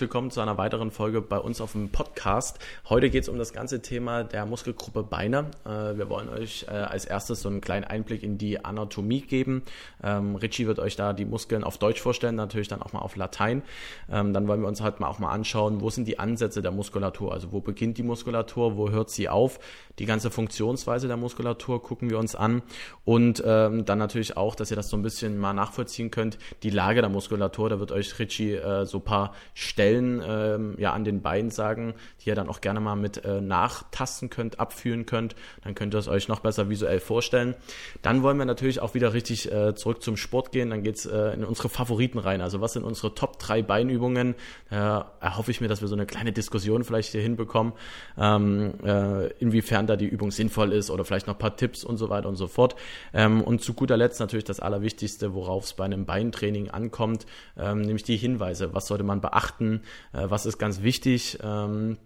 [0.00, 2.58] Willkommen zu einer weiteren Folge bei uns auf dem Podcast.
[2.88, 5.52] Heute geht es um das ganze Thema der Muskelgruppe Beine.
[5.64, 9.62] Äh, wir wollen euch äh, als erstes so einen kleinen Einblick in die Anatomie geben.
[10.02, 13.14] Ähm, Richie wird euch da die Muskeln auf Deutsch vorstellen, natürlich dann auch mal auf
[13.14, 13.62] Latein.
[14.10, 16.72] Ähm, dann wollen wir uns halt mal auch mal anschauen, wo sind die Ansätze der
[16.72, 19.60] Muskulatur, also wo beginnt die Muskulatur, wo hört sie auf.
[20.00, 22.62] Die ganze Funktionsweise der Muskulatur gucken wir uns an
[23.04, 26.70] und ähm, dann natürlich auch, dass ihr das so ein bisschen mal nachvollziehen könnt, die
[26.70, 27.68] Lage der Muskulatur.
[27.68, 31.50] Da wird euch Richie äh, so ein paar Stellen Stellen ähm, ja an den Beinen
[31.50, 35.36] sagen, die ihr dann auch gerne mal mit äh, nachtasten könnt, abführen könnt.
[35.62, 37.54] Dann könnt ihr es euch noch besser visuell vorstellen.
[38.00, 40.70] Dann wollen wir natürlich auch wieder richtig äh, zurück zum Sport gehen.
[40.70, 42.40] Dann geht's äh, in unsere Favoriten rein.
[42.40, 44.34] Also was sind unsere Top 3 Beinübungen?
[44.70, 47.74] Da erhoffe ich mir, dass wir so eine kleine Diskussion vielleicht hier hinbekommen,
[48.16, 51.98] ähm, äh, inwiefern da die Übung sinnvoll ist oder vielleicht noch ein paar Tipps und
[51.98, 52.74] so weiter und so fort.
[53.12, 57.26] Ähm, und zu guter Letzt natürlich das Allerwichtigste, worauf es bei einem Beintraining ankommt,
[57.58, 58.72] ähm, nämlich die Hinweise.
[58.72, 59.73] Was sollte man beachten?
[60.12, 61.38] Äh, was ist ganz wichtig.
[61.42, 61.98] Ähm,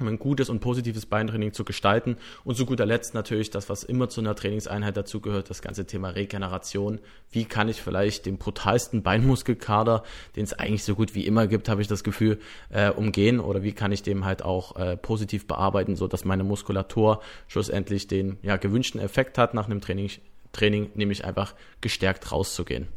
[0.00, 2.16] um ein gutes und positives Beintraining zu gestalten.
[2.44, 6.10] Und zu guter Letzt natürlich das, was immer zu einer Trainingseinheit dazugehört, das ganze Thema
[6.10, 7.00] Regeneration.
[7.30, 10.02] Wie kann ich vielleicht den brutalsten Beinmuskelkader,
[10.36, 12.38] den es eigentlich so gut wie immer gibt, habe ich das Gefühl,
[12.70, 13.40] äh, umgehen?
[13.40, 18.06] Oder wie kann ich dem halt auch äh, positiv bearbeiten, so dass meine Muskulatur schlussendlich
[18.06, 20.10] den ja, gewünschten Effekt hat nach einem Training,
[20.52, 22.88] Training, nämlich einfach gestärkt rauszugehen.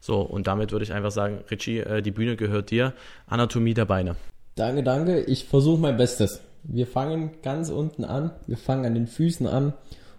[0.00, 2.92] So, und damit würde ich einfach sagen, Richie, äh, die Bühne gehört dir.
[3.26, 4.16] Anatomie der Beine.
[4.54, 5.20] Danke, danke.
[5.20, 6.40] Ich versuche mein Bestes.
[6.62, 8.30] Wir fangen ganz unten an.
[8.46, 9.74] Wir fangen an den Füßen an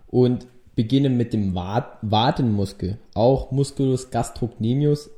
[0.07, 5.09] und beginnen mit dem Wadenmuskel, auch Musculus gastrocnemius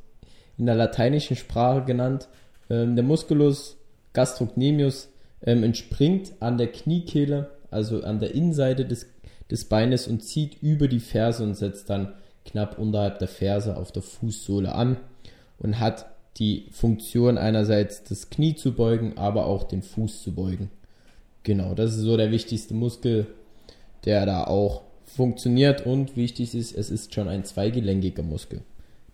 [0.57, 2.29] in der lateinischen Sprache genannt.
[2.69, 3.77] Ähm, der Musculus
[4.13, 5.09] gastrocnemius
[5.43, 9.07] ähm, entspringt an der Kniekehle, also an der Innenseite des,
[9.51, 12.13] des Beines und zieht über die Ferse und setzt dann
[12.49, 14.97] knapp unterhalb der Ferse auf der Fußsohle an
[15.59, 20.71] und hat die Funktion einerseits das Knie zu beugen, aber auch den Fuß zu beugen.
[21.43, 23.27] Genau, das ist so der wichtigste Muskel,
[24.05, 28.61] der da auch funktioniert und wichtig ist, es ist schon ein zweigelenkiger Muskel.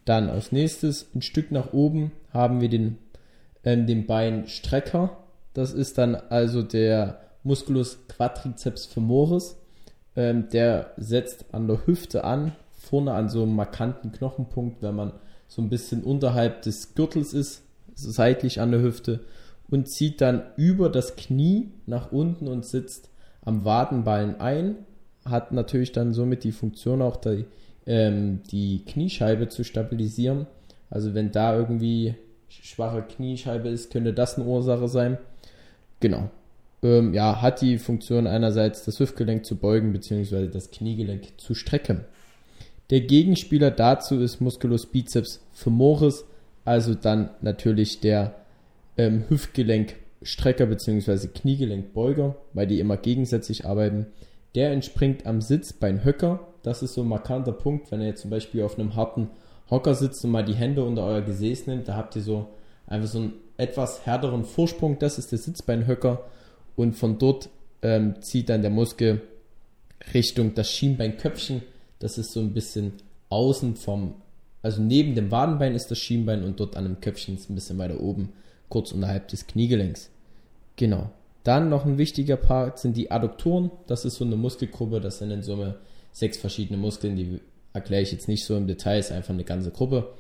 [0.04, 2.98] Dann als nächstes ein Stück nach oben haben wir den,
[3.64, 5.18] ähm, den Beinstrecker.
[5.54, 9.58] Das ist dann also der Musculus quadriceps femoris.
[10.16, 12.52] Ähm, der setzt an der Hüfte an,
[12.86, 15.14] vorne an so einem markanten Knochenpunkt, wenn man
[15.48, 17.64] so ein bisschen unterhalb des Gürtels ist,
[17.96, 19.22] seitlich an der Hüfte
[19.70, 23.10] und zieht dann über das Knie nach unten und sitzt
[23.42, 24.76] am Wadenballen ein,
[25.24, 27.46] hat natürlich dann somit die Funktion auch die,
[27.86, 30.46] ähm, die Kniescheibe zu stabilisieren.
[30.90, 32.16] Also wenn da irgendwie
[32.48, 35.18] schwache Kniescheibe ist, könnte das eine Ursache sein.
[36.00, 36.30] Genau.
[36.84, 40.48] Ähm, ja, hat die Funktion einerseits das Hüftgelenk zu beugen bzw.
[40.48, 42.02] das Kniegelenk zu strecken.
[42.92, 46.26] Der Gegenspieler dazu ist Musculus biceps femoris,
[46.66, 48.36] also dann natürlich der
[48.98, 51.28] ähm, Hüftgelenkstrecker bzw.
[51.28, 54.08] Kniegelenkbeuger, weil die immer gegensätzlich arbeiten.
[54.54, 56.48] Der entspringt am Sitzbeinhöcker.
[56.64, 59.30] Das ist so ein markanter Punkt, wenn ihr jetzt zum Beispiel auf einem harten
[59.70, 62.50] Hocker sitzt und mal die Hände unter euer Gesäß nimmt, da habt ihr so
[62.88, 65.00] einfach so einen etwas härteren Vorsprung.
[65.00, 66.24] Das ist der Sitzbeinhöcker
[66.76, 67.50] und von dort
[67.82, 69.22] ähm, zieht dann der Muskel
[70.14, 71.64] Richtung das Schienbeinköpfchen
[72.00, 72.94] das ist so ein bisschen
[73.30, 74.16] außen vom,
[74.62, 77.78] also neben dem Wadenbein ist das Schienbein und dort an dem Köpfchen ist ein bisschen
[77.78, 78.34] weiter oben,
[78.70, 80.10] kurz unterhalb des Kniegelenks.
[80.76, 81.10] Genau.
[81.44, 83.70] Dann noch ein wichtiger Part sind die Adduktoren.
[83.86, 85.76] Das ist so eine Muskelgruppe, das sind in Summe
[86.12, 87.40] sechs verschiedene Muskeln, die
[87.74, 90.14] erkläre ich jetzt nicht so im Detail, ist einfach eine ganze Gruppe.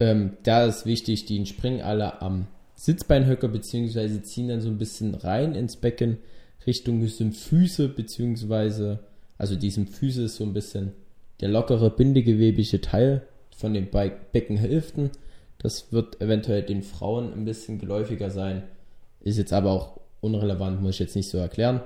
[0.00, 5.14] Ähm, da ist wichtig, die springen alle am Sitzbeinhöcker beziehungsweise ziehen dann so ein bisschen
[5.14, 6.18] rein ins Becken
[6.66, 8.98] Richtung Symphyse beziehungsweise
[9.38, 10.92] also die Symphyse ist so ein bisschen
[11.40, 13.22] der lockere bindegewebige Teil
[13.56, 15.10] von den Beckenhälften.
[15.58, 18.62] Das wird eventuell den Frauen ein bisschen geläufiger sein.
[19.20, 21.80] Ist jetzt aber auch unrelevant, muss ich jetzt nicht so erklären.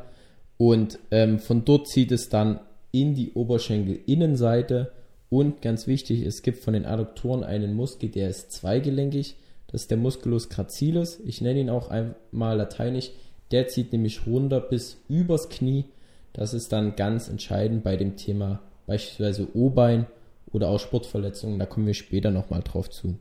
[0.56, 2.60] Und ähm, von dort zieht es dann
[2.92, 4.92] in die Oberschenkelinnenseite.
[5.30, 9.36] Und ganz wichtig, es gibt von den Adduktoren einen Muskel, der ist zweigelenkig.
[9.68, 11.20] Das ist der Musculus gracilis.
[11.24, 13.12] Ich nenne ihn auch einmal lateinisch.
[13.52, 15.84] Der zieht nämlich runter bis übers Knie.
[16.32, 18.60] Das ist dann ganz entscheidend bei dem Thema
[18.90, 20.06] beispielsweise O-Bein
[20.50, 23.14] oder auch Sportverletzungen, da kommen wir später nochmal drauf zu.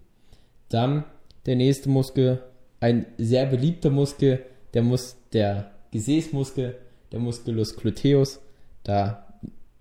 [0.68, 1.04] Dann
[1.46, 2.42] der nächste Muskel,
[2.80, 4.44] ein sehr beliebter Muskel,
[4.74, 6.76] der muss der Gesäßmuskel,
[7.12, 8.40] der Musculus gluteus.
[8.84, 9.28] Da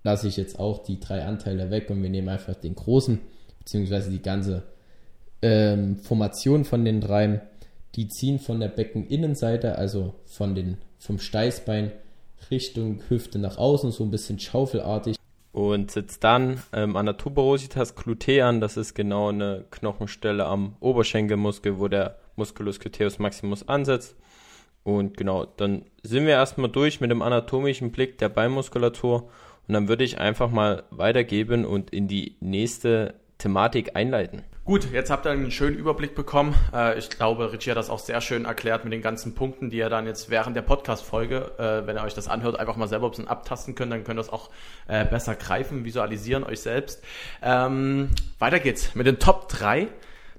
[0.05, 3.21] lasse ich jetzt auch die drei Anteile weg und wir nehmen einfach den großen,
[3.59, 4.65] beziehungsweise die ganze
[5.41, 7.41] ähm, Formation von den dreien.
[7.95, 11.93] Die ziehen von der Beckeninnenseite, also von den, vom Steißbein
[12.51, 15.17] Richtung Hüfte nach außen, so ein bisschen schaufelartig
[15.59, 21.81] und sitzt dann ähm, an der Tuberositas glutean, das ist genau eine Knochenstelle am Oberschenkelmuskel,
[21.81, 24.15] wo der Musculus cuteus maximus ansetzt.
[24.85, 29.31] Und genau, dann sind wir erstmal durch mit dem anatomischen Blick der Beinmuskulatur
[29.67, 34.43] und dann würde ich einfach mal weitergeben und in die nächste Thematik einleiten.
[34.65, 36.55] Gut, jetzt habt ihr einen schönen Überblick bekommen.
[36.75, 39.79] Äh, ich glaube, Richie hat das auch sehr schön erklärt mit den ganzen Punkten, die
[39.79, 43.07] ihr dann jetzt während der Podcast-Folge, äh, wenn ihr euch das anhört, einfach mal selber
[43.07, 43.93] ein bisschen abtasten könnt.
[43.93, 44.51] Dann könnt ihr das auch
[44.89, 47.03] äh, besser greifen, visualisieren euch selbst.
[47.43, 49.89] Ähm, weiter geht's mit den Top 3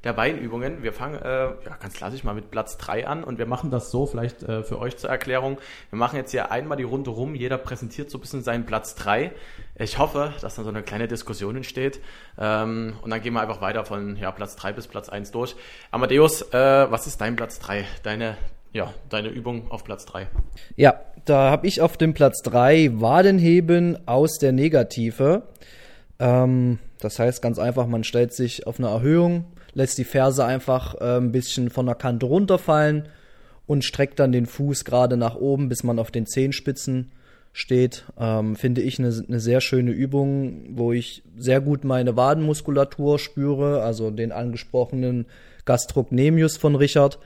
[0.03, 0.81] der Beinübungen.
[0.81, 3.91] Wir fangen äh, ja, ganz klassisch mal mit Platz 3 an und wir machen das
[3.91, 5.57] so, vielleicht äh, für euch zur Erklärung.
[5.89, 8.95] Wir machen jetzt hier einmal die Runde rum, jeder präsentiert so ein bisschen seinen Platz
[8.95, 9.31] 3.
[9.75, 11.99] Ich hoffe, dass dann so eine kleine Diskussion entsteht
[12.37, 15.55] ähm, und dann gehen wir einfach weiter von ja, Platz 3 bis Platz 1 durch.
[15.91, 17.85] Amadeus, äh, was ist dein Platz 3?
[18.03, 18.37] Deine,
[18.71, 20.27] ja, deine Übung auf Platz 3?
[20.77, 25.43] Ja, da habe ich auf dem Platz 3 Wadenheben aus der Negative.
[26.19, 30.95] Ähm, das heißt ganz einfach, man stellt sich auf eine Erhöhung, lässt die Ferse einfach
[30.95, 33.07] äh, ein bisschen von der Kante runterfallen
[33.65, 37.11] und streckt dann den Fuß gerade nach oben, bis man auf den Zehenspitzen
[37.53, 38.05] steht.
[38.17, 43.83] Ähm, finde ich eine, eine sehr schöne Übung, wo ich sehr gut meine Wadenmuskulatur spüre,
[43.83, 45.25] also den angesprochenen
[45.65, 47.19] Gastrocnemius von Richard.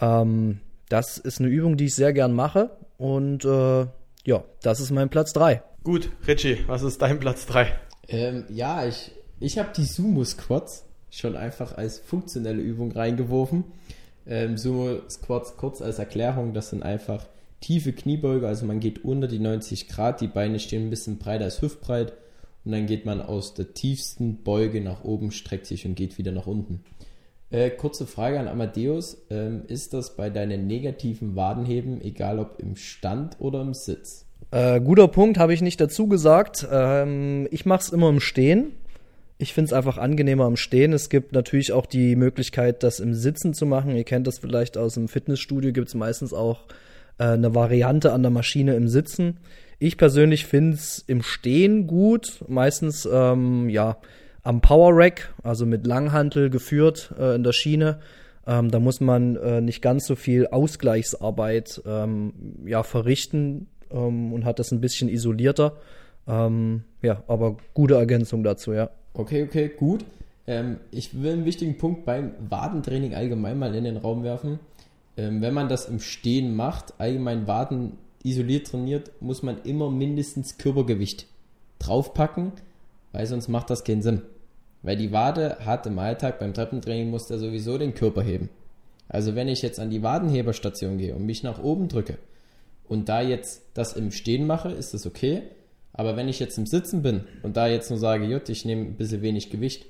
[0.00, 3.86] Ähm, das ist eine Übung, die ich sehr gern mache und äh,
[4.24, 5.62] ja, das ist mein Platz 3.
[5.82, 7.72] Gut, Richie, was ist dein Platz 3?
[8.08, 9.10] Ähm, ja, ich,
[9.40, 13.64] ich habe die Sumo Squats schon einfach als funktionelle Übung reingeworfen.
[14.26, 17.26] Ähm, Sumo Squats kurz als Erklärung, das sind einfach
[17.60, 21.44] tiefe Kniebeuge, also man geht unter die 90 Grad, die Beine stehen ein bisschen breiter
[21.44, 22.14] als hüftbreit
[22.64, 26.32] und dann geht man aus der tiefsten Beuge nach oben, streckt sich und geht wieder
[26.32, 26.82] nach unten.
[27.50, 32.76] Äh, kurze Frage an Amadeus, ähm, ist das bei deinen negativen Wadenheben, egal ob im
[32.76, 34.24] Stand oder im Sitz?
[34.50, 36.66] Äh, guter Punkt, habe ich nicht dazu gesagt.
[36.70, 38.72] Ähm, ich mache es immer im Stehen.
[39.42, 40.92] Ich finde es einfach angenehmer am Stehen.
[40.92, 43.96] Es gibt natürlich auch die Möglichkeit, das im Sitzen zu machen.
[43.96, 46.60] Ihr kennt das vielleicht aus dem Fitnessstudio, gibt es meistens auch
[47.18, 49.38] äh, eine Variante an der Maschine im Sitzen.
[49.80, 53.96] Ich persönlich finde es im Stehen gut, meistens ähm, ja
[54.44, 57.98] am Power Rack, also mit Langhantel geführt äh, in der Schiene.
[58.46, 62.32] Ähm, da muss man äh, nicht ganz so viel Ausgleichsarbeit ähm,
[62.64, 65.78] ja, verrichten ähm, und hat das ein bisschen isolierter.
[66.28, 68.90] Ähm, ja, aber gute Ergänzung dazu, ja.
[69.14, 70.04] Okay, okay, gut.
[70.46, 74.58] Ähm, ich will einen wichtigen Punkt beim Wadentraining allgemein mal in den Raum werfen.
[75.16, 80.58] Ähm, wenn man das im Stehen macht, allgemein Waden isoliert trainiert, muss man immer mindestens
[80.58, 81.26] Körpergewicht
[81.78, 82.52] draufpacken,
[83.12, 84.22] weil sonst macht das keinen Sinn.
[84.82, 88.48] Weil die Wade hat im Alltag beim Treppentraining muss der sowieso den Körper heben.
[89.08, 92.16] Also wenn ich jetzt an die Wadenheberstation gehe und mich nach oben drücke
[92.88, 95.42] und da jetzt das im Stehen mache, ist das okay.
[95.92, 98.82] Aber wenn ich jetzt im Sitzen bin und da jetzt nur sage, jut, ich nehme
[98.82, 99.86] ein bisschen wenig Gewicht,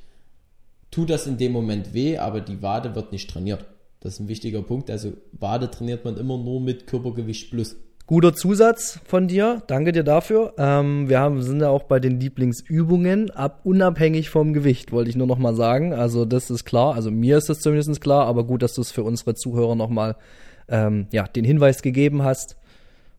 [0.90, 3.64] tut das in dem Moment weh, aber die Wade wird nicht trainiert.
[4.00, 4.90] Das ist ein wichtiger Punkt.
[4.90, 7.76] Also Wade trainiert man immer nur mit Körpergewicht plus.
[8.06, 10.54] Guter Zusatz von dir, danke dir dafür.
[10.58, 15.16] Ähm, wir haben, sind ja auch bei den Lieblingsübungen, ab unabhängig vom Gewicht, wollte ich
[15.16, 15.94] nur noch mal sagen.
[15.94, 18.90] Also das ist klar, also mir ist das zumindest klar, aber gut, dass du es
[18.90, 20.16] für unsere Zuhörer noch mal
[20.68, 22.56] ähm, ja, den Hinweis gegeben hast.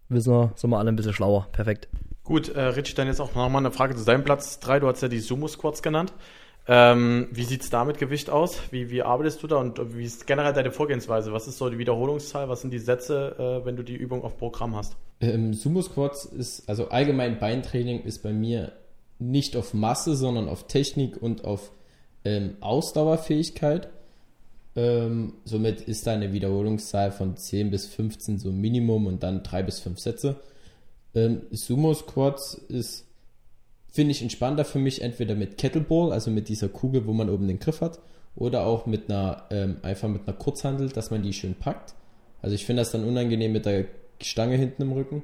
[0.09, 1.47] Wissen wir, sind wir alle ein bisschen schlauer.
[1.53, 1.88] Perfekt.
[2.24, 4.80] Gut, äh, Rich, dann jetzt auch nochmal eine Frage zu deinem Platz 3.
[4.80, 6.14] Du hast ja die Sumo Squats genannt.
[6.66, 8.58] Ähm, wie sieht es da mit Gewicht aus?
[8.72, 11.34] Wie, wie arbeitest du da und wie ist generell deine Vorgehensweise?
[11.34, 12.48] Was ist so die Wiederholungszahl?
[12.48, 14.96] Was sind die Sätze, äh, wenn du die Übung auf Programm hast?
[15.20, 18.72] Ähm, Sumo Squats ist, also allgemein Beintraining ist bei mir
[19.20, 21.72] nicht auf Masse, sondern auf Technik und auf
[22.24, 23.89] ähm, Ausdauerfähigkeit.
[24.77, 29.63] Ähm, somit ist da eine Wiederholungszahl von 10 bis 15 so Minimum und dann 3
[29.63, 30.38] bis 5 Sätze.
[31.15, 33.05] Ähm, Sumo Squats ist,
[33.91, 37.48] finde ich, entspannter für mich, entweder mit Kettleball, also mit dieser Kugel, wo man oben
[37.48, 38.00] den Griff hat,
[38.36, 41.93] oder auch mit einer, ähm, einfach mit einer Kurzhandel, dass man die schön packt.
[42.41, 43.86] Also ich finde das dann unangenehm mit der
[44.22, 45.24] Stange hinten im Rücken.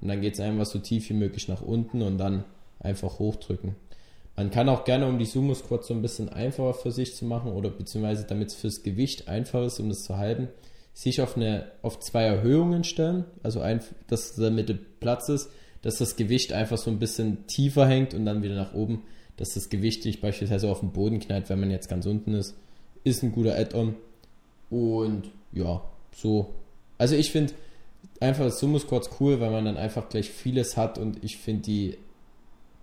[0.00, 2.44] Und dann geht es einfach so tief wie möglich nach unten und dann
[2.78, 3.76] einfach hochdrücken.
[4.36, 7.26] Man kann auch gerne, um die Sumo Squats so ein bisschen einfacher für sich zu
[7.26, 10.48] machen oder beziehungsweise damit es fürs Gewicht einfach ist, um das zu halten,
[10.92, 15.50] sich auf, eine, auf zwei Erhöhungen stellen, also ein, dass der Mitte Platz ist,
[15.82, 19.04] dass das Gewicht einfach so ein bisschen tiefer hängt und dann wieder nach oben,
[19.36, 22.54] dass das Gewicht sich beispielsweise auf den Boden knallt, wenn man jetzt ganz unten ist,
[23.04, 23.94] ist ein guter Add-on.
[24.68, 25.82] Und ja,
[26.14, 26.54] so.
[26.98, 27.54] Also ich finde
[28.20, 31.62] einfach das Sumo Squats cool, weil man dann einfach gleich vieles hat und ich finde
[31.62, 31.98] die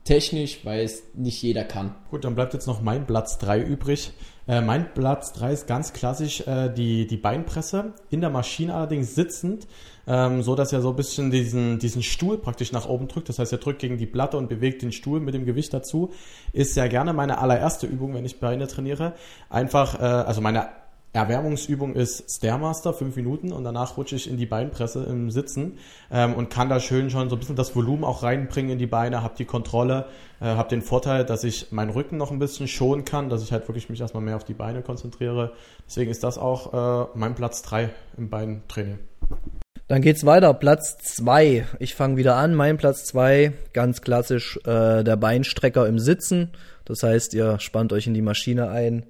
[0.07, 1.93] technisch, weil es nicht jeder kann.
[2.09, 4.13] Gut, dann bleibt jetzt noch mein Platz 3 übrig.
[4.47, 9.15] Äh, mein Platz 3 ist ganz klassisch äh, die, die Beinpresse, in der Maschine allerdings
[9.15, 9.67] sitzend,
[10.07, 13.27] ähm, so dass er so ein bisschen diesen, diesen Stuhl praktisch nach oben drückt.
[13.27, 16.11] Das heißt, er drückt gegen die Platte und bewegt den Stuhl mit dem Gewicht dazu.
[16.53, 19.13] Ist sehr gerne meine allererste Übung, wenn ich Beine trainiere.
[19.49, 20.69] Einfach, äh, also meine
[21.17, 25.79] Erwärmungsübung ist Stairmaster, fünf Minuten und danach rutsche ich in die Beinpresse im Sitzen
[26.11, 28.85] ähm, und kann da schön schon so ein bisschen das Volumen auch reinbringen in die
[28.85, 30.05] Beine, habe die Kontrolle,
[30.39, 33.51] äh, habe den Vorteil, dass ich meinen Rücken noch ein bisschen schonen kann, dass ich
[33.51, 35.53] halt wirklich mich erstmal mehr auf die Beine konzentriere.
[35.87, 38.99] Deswegen ist das auch äh, mein Platz drei im Beintraining.
[39.87, 40.53] Dann geht's weiter.
[40.53, 41.65] Platz zwei.
[41.79, 42.53] Ich fange wieder an.
[42.53, 46.51] Mein Platz zwei, ganz klassisch, äh, der Beinstrecker im Sitzen.
[46.85, 49.05] Das heißt, ihr spannt euch in die Maschine ein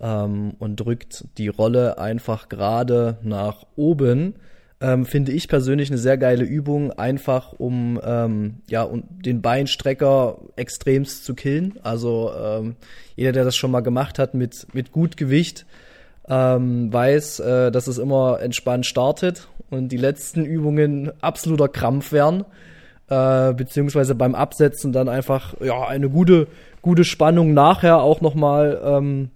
[0.00, 4.34] ähm, und drückt die Rolle einfach gerade nach oben.
[4.80, 10.38] Ähm, finde ich persönlich eine sehr geile Übung, einfach um ähm, ja um den Beinstrecker
[10.54, 11.80] extremst zu killen.
[11.82, 12.76] Also ähm,
[13.16, 15.66] jeder, der das schon mal gemacht hat mit mit gut Gewicht,
[16.28, 22.44] ähm, weiß, äh, dass es immer entspannt startet und die letzten Übungen absoluter Krampf werden,
[23.08, 26.46] äh, beziehungsweise beim Absetzen dann einfach ja eine gute
[26.82, 29.30] gute Spannung nachher auch nochmal ähm,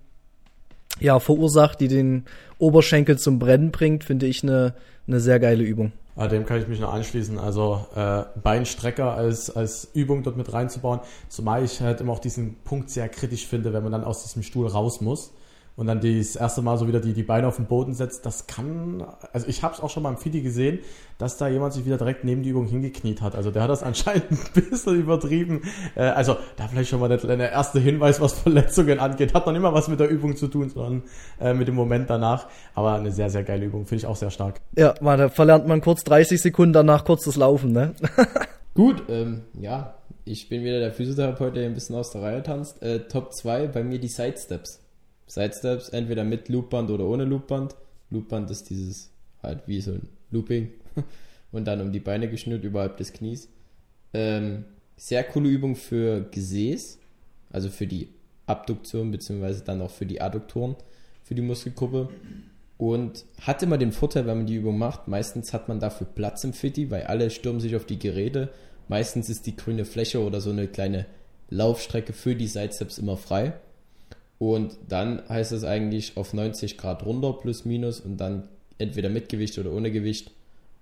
[1.03, 2.25] ja, verursacht, die den
[2.59, 4.75] Oberschenkel zum Brennen bringt, finde ich eine,
[5.07, 5.93] eine sehr geile Übung.
[6.17, 7.39] Ja, dem kann ich mich noch anschließen.
[7.39, 12.57] Also äh, Beinstrecker als, als Übung dort mit reinzubauen, zumal ich halt immer auch diesen
[12.65, 15.33] Punkt sehr kritisch finde, wenn man dann aus diesem Stuhl raus muss
[15.75, 18.47] und dann das erste Mal so wieder die, die Beine auf den Boden setzt, das
[18.47, 20.81] kann, also ich habe es auch schon mal im Fidi gesehen,
[21.19, 23.35] dass da jemand sich wieder direkt neben die Übung hingekniet hat.
[23.35, 25.63] Also der hat das anscheinend ein bisschen übertrieben.
[25.95, 29.33] Äh, also da vielleicht schon mal der, der erste Hinweis, was Verletzungen angeht.
[29.33, 31.03] Hat noch immer was mit der Übung zu tun, sondern
[31.41, 32.49] äh, mit dem Moment danach.
[32.75, 34.61] Aber eine sehr, sehr geile Übung, finde ich auch sehr stark.
[34.77, 37.95] Ja, man, da verlernt man kurz 30 Sekunden danach kurz das Laufen, ne?
[38.75, 42.83] Gut, ähm, ja, ich bin wieder der Physiotherapeut, der ein bisschen aus der Reihe tanzt.
[42.83, 44.81] Äh, Top 2 bei mir die Sidesteps.
[45.33, 47.75] Sidesteps, entweder mit Loopband oder ohne Loopband.
[48.11, 49.11] Loopband ist dieses
[49.43, 50.69] halt wie so ein Looping
[51.53, 53.49] und dann um die Beine geschnürt überhalb des Knies.
[54.13, 54.65] Ähm,
[54.97, 56.99] sehr coole Übung für Gesäß,
[57.51, 58.09] also für die
[58.45, 60.77] Abduktion beziehungsweise dann auch für die Adduktoren,
[61.25, 62.11] für die Muskelgruppe.
[62.77, 66.45] Und hat immer den Vorteil, wenn man die Übung macht, meistens hat man dafür Platz
[66.45, 68.51] im Fitti, weil alle stürmen sich auf die Geräte.
[68.89, 71.07] Meistens ist die grüne Fläche oder so eine kleine
[71.49, 73.55] Laufstrecke für die Sidesteps immer frei.
[74.43, 79.29] Und dann heißt es eigentlich auf 90 Grad runter plus minus und dann entweder mit
[79.29, 80.33] Gewicht oder ohne Gewicht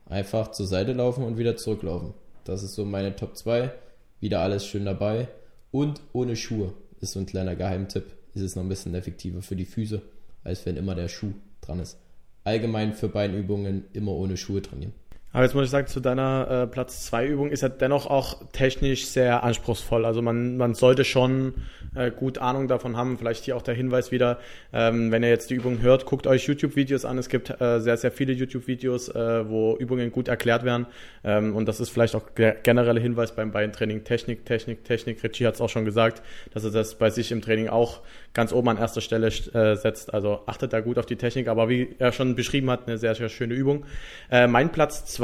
[0.07, 2.15] einfach zur Seite laufen und wieder zurücklaufen.
[2.45, 3.71] Das ist so meine Top 2.
[4.19, 5.29] Wieder alles schön dabei.
[5.73, 8.07] Und ohne Schuhe ist so ein kleiner Geheimtipp.
[8.33, 10.01] Ist es noch ein bisschen effektiver für die Füße,
[10.43, 11.99] als wenn immer der Schuh dran ist.
[12.45, 14.95] Allgemein für Beinübungen immer ohne Schuhe trainieren.
[15.33, 18.43] Aber jetzt muss ich sagen, zu deiner äh, Platz 2 Übung ist er dennoch auch
[18.53, 20.05] technisch sehr anspruchsvoll.
[20.05, 21.55] Also man, man sollte schon
[21.95, 23.17] äh, gut Ahnung davon haben.
[23.17, 24.39] Vielleicht hier auch der Hinweis wieder,
[24.73, 27.17] ähm, wenn ihr jetzt die Übung hört, guckt euch YouTube-Videos an.
[27.17, 30.87] Es gibt äh, sehr, sehr viele YouTube-Videos, äh, wo Übungen gut erklärt werden.
[31.23, 34.03] Ähm, und das ist vielleicht auch der generelle Hinweis beim Beintraining.
[34.03, 35.23] Technik, Technik, Technik.
[35.23, 36.23] Richie hat es auch schon gesagt,
[36.53, 38.01] dass er das bei sich im Training auch
[38.35, 40.13] ganz oben an erster Stelle äh, setzt.
[40.13, 41.47] Also achtet da gut auf die Technik.
[41.47, 43.87] Aber wie er schon beschrieben hat, eine sehr, sehr schöne Übung.
[44.29, 45.20] Äh, mein Platz 2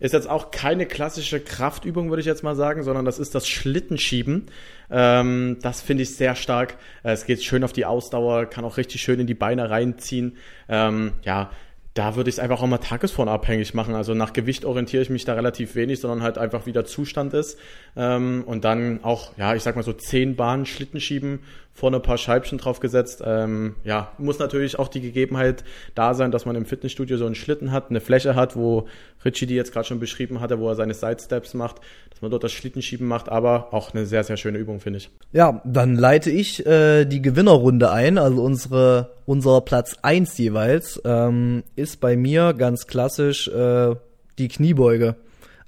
[0.00, 3.48] ist jetzt auch keine klassische Kraftübung, würde ich jetzt mal sagen, sondern das ist das
[3.48, 4.46] Schlittenschieben.
[4.90, 6.76] Ähm, das finde ich sehr stark.
[7.02, 10.36] Äh, es geht schön auf die Ausdauer, kann auch richtig schön in die Beine reinziehen.
[10.68, 11.50] Ähm, ja,
[11.94, 13.94] da würde ich es einfach auch mal tagesformabhängig machen.
[13.94, 17.34] Also nach Gewicht orientiere ich mich da relativ wenig, sondern halt einfach wie der Zustand
[17.34, 17.58] ist.
[17.96, 21.40] Ähm, und dann auch, ja, ich sag mal so zehn Bahnen Schlitten schieben,
[21.74, 23.22] vorne ein paar Scheibchen draufgesetzt.
[23.24, 25.64] Ähm, ja, muss natürlich auch die Gegebenheit
[25.94, 28.86] da sein, dass man im Fitnessstudio so einen Schlitten hat, eine Fläche hat, wo
[29.24, 31.76] Richie die jetzt gerade schon beschrieben hatte, wo er seine Sidesteps macht,
[32.10, 35.10] dass man dort das Schlittenschieben macht, aber auch eine sehr, sehr schöne Übung, finde ich.
[35.32, 41.62] Ja, dann leite ich äh, die Gewinnerrunde ein, also unsere, unser Platz eins jeweils, ähm,
[41.74, 43.94] ist bei mir ganz klassisch äh,
[44.38, 45.16] die Kniebeuge.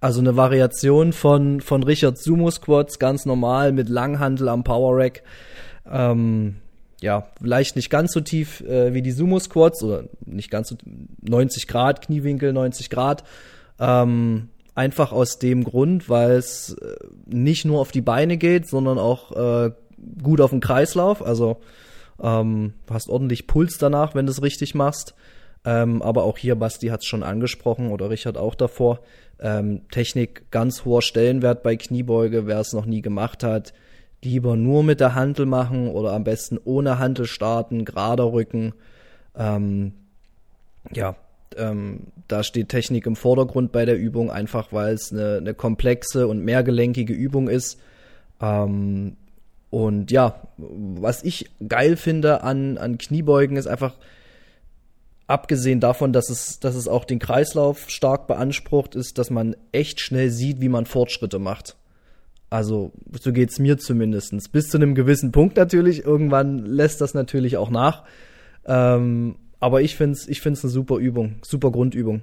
[0.01, 5.23] Also eine Variation von, von Richard Sumo Squats, ganz normal mit Langhandel am Power Rack.
[5.91, 6.57] Ähm,
[7.01, 10.77] ja, vielleicht nicht ganz so tief äh, wie die Sumo Squats oder nicht ganz so
[11.23, 13.25] 90 Grad, Kniewinkel 90 Grad.
[13.79, 18.99] Ähm, einfach aus dem Grund, weil es äh, nicht nur auf die Beine geht, sondern
[18.99, 19.73] auch äh,
[20.23, 21.25] gut auf den Kreislauf.
[21.25, 21.59] Also
[22.23, 25.15] ähm, hast ordentlich Puls danach, wenn du es richtig machst.
[25.67, 29.01] Ähm, aber auch hier, Basti hat es schon angesprochen oder Richard auch davor.
[29.41, 33.73] Ähm, Technik ganz hoher Stellenwert bei Kniebeuge, wer es noch nie gemacht hat
[34.25, 38.73] lieber nur mit der Handel machen oder am besten ohne Handel starten, gerader Rücken.
[39.37, 39.93] Ähm,
[40.93, 41.17] ja,
[41.57, 46.27] ähm, da steht Technik im Vordergrund bei der Übung, einfach weil es eine, eine komplexe
[46.27, 47.79] und mehrgelenkige Übung ist.
[48.41, 49.17] Ähm,
[49.71, 53.95] und ja, was ich geil finde an, an Kniebeugen ist einfach,
[55.27, 60.01] abgesehen davon, dass es, dass es auch den Kreislauf stark beansprucht, ist, dass man echt
[60.01, 61.77] schnell sieht, wie man Fortschritte macht.
[62.55, 64.49] Also, so geht's mir zumindestens.
[64.49, 66.05] Bis zu einem gewissen Punkt natürlich.
[66.05, 68.05] Irgendwann lässt das natürlich auch nach.
[68.65, 72.23] Ähm, Aber ich finde es ich find's eine super Übung, super Grundübung.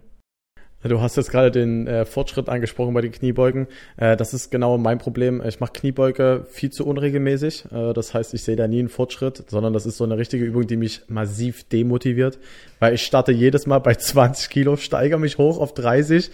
[0.84, 3.68] Du hast jetzt gerade den äh, Fortschritt angesprochen bei den Kniebeugen.
[3.98, 5.44] Äh, das ist genau mein Problem.
[5.46, 7.66] Ich mache Kniebeuge viel zu unregelmäßig.
[7.70, 10.46] Äh, das heißt, ich sehe da nie einen Fortschritt, sondern das ist so eine richtige
[10.46, 12.40] Übung, die mich massiv demotiviert.
[12.80, 16.32] Weil ich starte jedes Mal bei 20 Kilo, steigere mich hoch auf 30,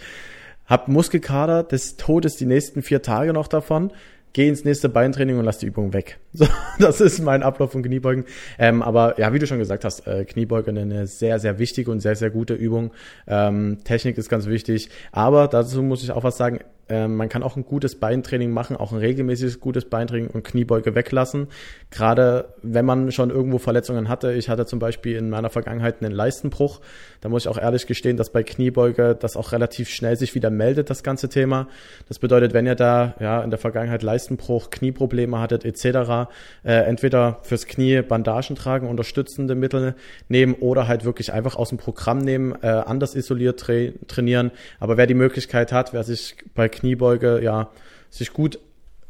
[0.68, 3.92] hab Muskelkater des Todes die nächsten vier Tage noch davon
[4.38, 6.20] gehe ins nächste Beintraining und lass die Übung weg.
[6.34, 6.46] So,
[6.78, 8.26] das ist mein Ablauf von Kniebeugen.
[8.60, 12.02] Ähm, aber ja, wie du schon gesagt hast, äh, Kniebeugen eine sehr, sehr wichtige und
[12.02, 12.92] sehr, sehr gute Übung.
[13.26, 14.90] Ähm, Technik ist ganz wichtig.
[15.12, 16.60] Aber dazu muss ich auch was sagen.
[16.89, 20.96] Ähm, man kann auch ein gutes Beintraining machen, auch ein regelmäßiges gutes Beintraining und Kniebeuge
[20.96, 21.48] weglassen.
[21.91, 24.34] Gerade wenn man schon irgendwo Verletzungen hatte.
[24.34, 26.82] Ich hatte zum Beispiel in meiner Vergangenheit einen Leistenbruch.
[27.22, 30.50] Da muss ich auch ehrlich gestehen, dass bei Kniebeuge das auch relativ schnell sich wieder
[30.50, 31.67] meldet, das ganze Thema.
[32.08, 36.29] Das bedeutet, wenn ihr da ja in der Vergangenheit Leistenbruch, Knieprobleme hattet etc.,
[36.63, 39.96] äh, entweder fürs Knie Bandagen tragen, unterstützende Mittel
[40.29, 43.74] nehmen oder halt wirklich einfach aus dem Programm nehmen, äh, anders isoliert tra
[44.08, 44.51] trainieren.
[44.79, 47.70] Aber wer die Möglichkeit hat, wer sich bei Kniebeuge ja
[48.10, 48.60] sich gut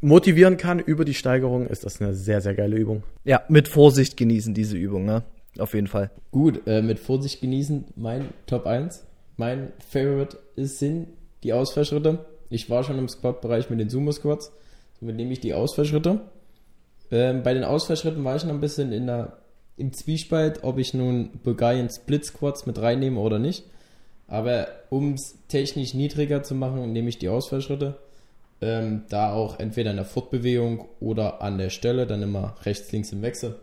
[0.00, 3.02] motivieren kann über die Steigerung, ist das eine sehr, sehr geile Übung.
[3.24, 5.24] Ja, mit Vorsicht genießen diese Übung, ne?
[5.58, 6.10] Auf jeden Fall.
[6.30, 9.04] Gut, äh, mit Vorsicht genießen, mein Top 1.
[9.36, 11.08] Mein Favorite ist, sind
[11.42, 12.24] die Ausfallschritte.
[12.50, 14.52] Ich war schon im Squat-Bereich mit den Sumo-Squats.
[15.00, 16.20] Somit nehme ich die Ausfallschritte.
[17.10, 19.38] Ähm, bei den Ausfallschritten war ich noch ein bisschen in der,
[19.76, 23.64] im Zwiespalt, ob ich nun Bulgarien Split Squats mit reinnehme oder nicht.
[24.28, 27.96] Aber um es technisch niedriger zu machen, nehme ich die Ausfallschritte.
[28.60, 33.12] Ähm, da auch entweder in der Fortbewegung oder an der Stelle, dann immer rechts, links
[33.12, 33.56] im Wechsel.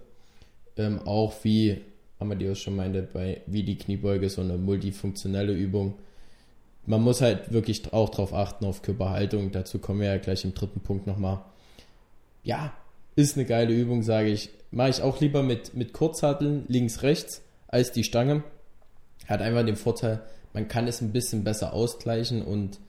[0.78, 1.82] Ähm, auch wie
[2.20, 5.94] Amadeus schon meinte, bei wie die Kniebeuge, so eine multifunktionelle Übung.
[6.86, 9.52] Man muss halt wirklich auch darauf achten, auf Körperhaltung.
[9.52, 11.42] Dazu kommen wir ja gleich im dritten Punkt nochmal.
[12.44, 12.74] Ja,
[13.16, 14.50] ist eine geile Übung, sage ich.
[14.72, 18.44] Mache ich auch lieber mit, mit Kurzhanteln links, rechts als die Stange.
[19.28, 20.22] Hat einfach den Vorteil,
[20.56, 22.80] man kann es ein bisschen besser ausgleichen und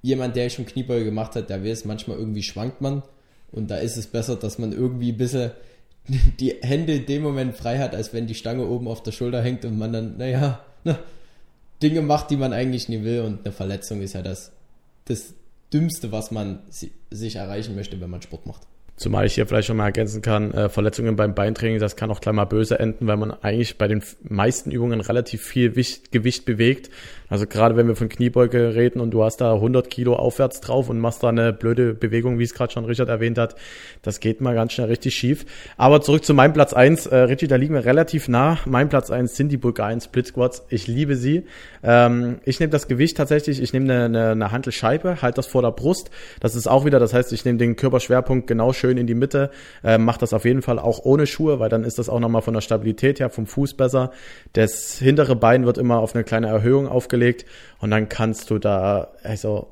[0.00, 3.02] jemand, der schon Kniebeuge gemacht hat, der weiß, manchmal irgendwie schwankt man
[3.50, 5.50] und da ist es besser, dass man irgendwie ein bisschen
[6.40, 9.42] die Hände in dem Moment frei hat, als wenn die Stange oben auf der Schulter
[9.42, 11.00] hängt und man dann, naja, na,
[11.82, 14.52] Dinge macht, die man eigentlich nie will und eine Verletzung ist ja das,
[15.06, 15.34] das
[15.72, 16.60] Dümmste, was man
[17.10, 18.62] sich erreichen möchte, wenn man Sport macht.
[18.96, 22.20] Zumal ich hier vielleicht schon mal ergänzen kann, äh, Verletzungen beim Beintraining, das kann auch
[22.20, 26.44] gleich mal böse enden, weil man eigentlich bei den meisten Übungen relativ viel Wicht, Gewicht
[26.44, 26.90] bewegt.
[27.32, 30.90] Also gerade wenn wir von Kniebeuge reden und du hast da 100 Kilo aufwärts drauf
[30.90, 33.54] und machst da eine blöde Bewegung, wie es gerade schon Richard erwähnt hat,
[34.02, 35.46] das geht mal ganz schnell richtig schief.
[35.78, 38.58] Aber zurück zu meinem Platz eins, äh, Richie, da liegen wir relativ nah.
[38.66, 40.66] Mein Platz eins sind die Bulgarien Split Squats.
[40.68, 41.44] Ich liebe sie.
[41.82, 45.62] Ähm, ich nehme das Gewicht tatsächlich, ich nehme eine, eine, eine Hantelscheibe, halt das vor
[45.62, 46.10] der Brust.
[46.40, 49.50] Das ist auch wieder, das heißt, ich nehme den Körperschwerpunkt genau schön in die Mitte,
[49.82, 52.42] äh, mache das auf jeden Fall auch ohne Schuhe, weil dann ist das auch nochmal
[52.42, 54.10] von der Stabilität her vom Fuß besser.
[54.52, 57.46] Das hintere Bein wird immer auf eine kleine Erhöhung aufgelegt gelegt
[57.80, 59.68] und dann kannst du da, also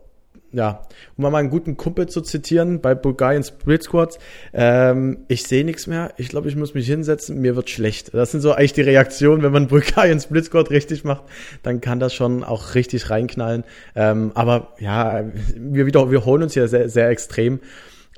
[0.52, 0.82] ja,
[1.16, 4.18] um mal einen guten Kumpel zu zitieren, bei Bulgarien Split Squats,
[4.52, 8.12] ähm, ich sehe nichts mehr, ich glaube, ich muss mich hinsetzen, mir wird schlecht.
[8.14, 11.22] Das sind so eigentlich die Reaktionen, wenn man Bulgarien Split Squat richtig macht,
[11.62, 13.62] dann kann das schon auch richtig reinknallen.
[13.94, 15.22] Ähm, aber ja,
[15.54, 17.60] wir, wieder, wir holen uns hier sehr, sehr extrem.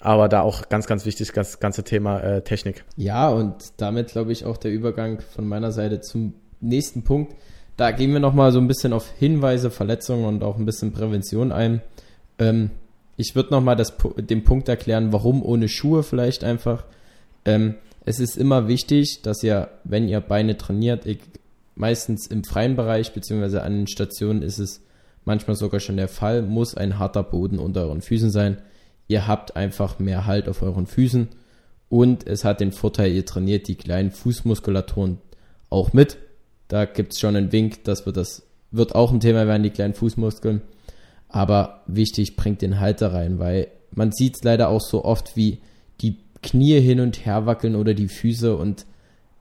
[0.00, 2.82] Aber da auch ganz, ganz wichtig, das ganze Thema äh, Technik.
[2.96, 7.36] Ja, und damit glaube ich auch der Übergang von meiner Seite zum nächsten Punkt
[7.76, 11.52] da gehen wir nochmal so ein bisschen auf Hinweise, Verletzungen und auch ein bisschen Prävention
[11.52, 11.82] ein.
[12.38, 12.70] Ähm,
[13.16, 13.76] ich würde nochmal
[14.16, 16.84] den Punkt erklären, warum ohne Schuhe vielleicht einfach.
[17.44, 21.20] Ähm, es ist immer wichtig, dass ihr, wenn ihr Beine trainiert, ich,
[21.74, 24.82] meistens im freien Bereich beziehungsweise an den Stationen ist es
[25.24, 28.58] manchmal sogar schon der Fall, muss ein harter Boden unter euren Füßen sein.
[29.08, 31.28] Ihr habt einfach mehr Halt auf euren Füßen
[31.88, 35.18] und es hat den Vorteil, ihr trainiert die kleinen Fußmuskulaturen
[35.70, 36.18] auch mit.
[36.72, 39.68] Da gibt es schon einen Wink, dass wir das wird auch ein Thema werden, die
[39.68, 40.62] kleinen Fußmuskeln.
[41.28, 45.58] Aber wichtig, bringt den Halter rein, weil man sieht es leider auch so oft, wie
[46.00, 48.86] die Knie hin und her wackeln oder die Füße und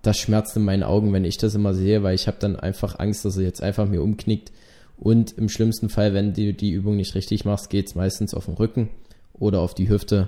[0.01, 2.99] das schmerzt in meinen Augen, wenn ich das immer sehe, weil ich habe dann einfach
[2.99, 4.51] Angst, dass er jetzt einfach mir umknickt.
[4.97, 8.43] Und im schlimmsten Fall, wenn du die Übung nicht richtig machst, geht es meistens auf
[8.43, 8.89] den Rücken
[9.31, 10.27] oder auf die Hüfte.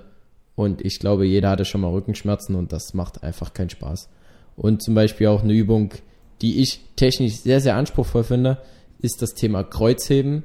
[0.55, 4.07] Und ich glaube, jeder hatte schon mal Rückenschmerzen und das macht einfach keinen Spaß.
[4.55, 5.91] Und zum Beispiel auch eine Übung,
[6.41, 8.57] die ich technisch sehr, sehr anspruchsvoll finde,
[8.99, 10.43] ist das Thema Kreuzheben.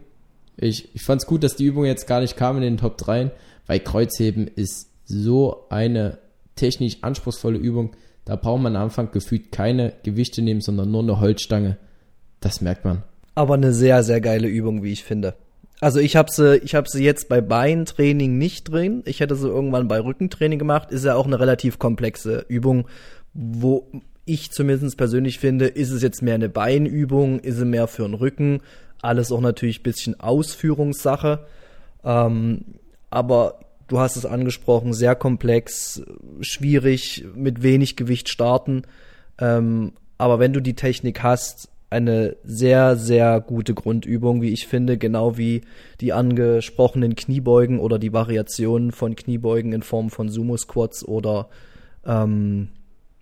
[0.56, 2.98] Ich, ich fand es gut, dass die Übung jetzt gar nicht kam in den Top
[2.98, 3.30] 3,
[3.66, 6.18] weil Kreuzheben ist so eine
[6.56, 7.92] technisch anspruchsvolle Übung.
[8.24, 11.78] Da braucht man am Anfang gefühlt keine Gewichte nehmen, sondern nur eine Holzstange.
[12.40, 13.02] Das merkt man.
[13.34, 15.34] Aber eine sehr, sehr geile Übung, wie ich finde.
[15.80, 19.02] Also ich habe sie, ich habe sie jetzt bei Beintraining nicht drin.
[19.06, 20.90] Ich hätte sie irgendwann bei Rückentraining gemacht.
[20.90, 22.88] Ist ja auch eine relativ komplexe Übung,
[23.32, 23.86] wo
[24.28, 28.14] ich zumindest persönlich finde, ist es jetzt mehr eine Beinübung, ist es mehr für den
[28.14, 28.60] Rücken,
[29.00, 31.46] alles auch natürlich ein bisschen Ausführungssache.
[32.04, 32.64] Ähm,
[33.10, 36.02] aber du hast es angesprochen, sehr komplex,
[36.40, 38.82] schwierig, mit wenig Gewicht starten.
[39.38, 44.98] Ähm, aber wenn du die Technik hast, eine sehr, sehr gute Grundübung, wie ich finde,
[44.98, 45.62] genau wie
[46.00, 51.48] die angesprochenen Kniebeugen oder die Variationen von Kniebeugen in Form von Sumo-Squats oder
[52.04, 52.68] ähm,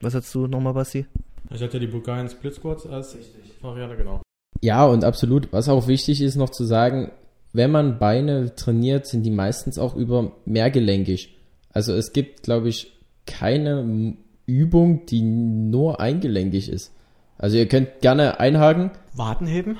[0.06, 1.04] was hast du nochmal, Basti?
[1.52, 3.16] Ich hatte die Bulgarian Split Squats als
[3.60, 4.22] Variante, genau.
[4.62, 5.52] Ja, und absolut.
[5.52, 7.10] Was auch wichtig ist noch zu sagen,
[7.52, 11.36] wenn man Beine trainiert, sind die meistens auch über mehrgelenkig.
[11.72, 12.92] Also es gibt, glaube ich,
[13.26, 14.16] keine
[14.46, 16.92] Übung, die nur eingelenkig ist.
[17.36, 18.92] Also ihr könnt gerne einhaken.
[19.14, 19.76] Wadenheben?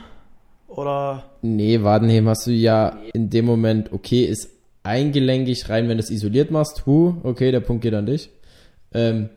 [0.67, 1.25] Oder?
[1.41, 4.51] Nee, Wadenheben hast du ja in dem Moment, okay, ist
[4.83, 6.85] eingelenkig rein, wenn du es isoliert machst.
[6.85, 8.31] Huh, okay, der Punkt geht an dich.
[8.93, 9.31] Ähm,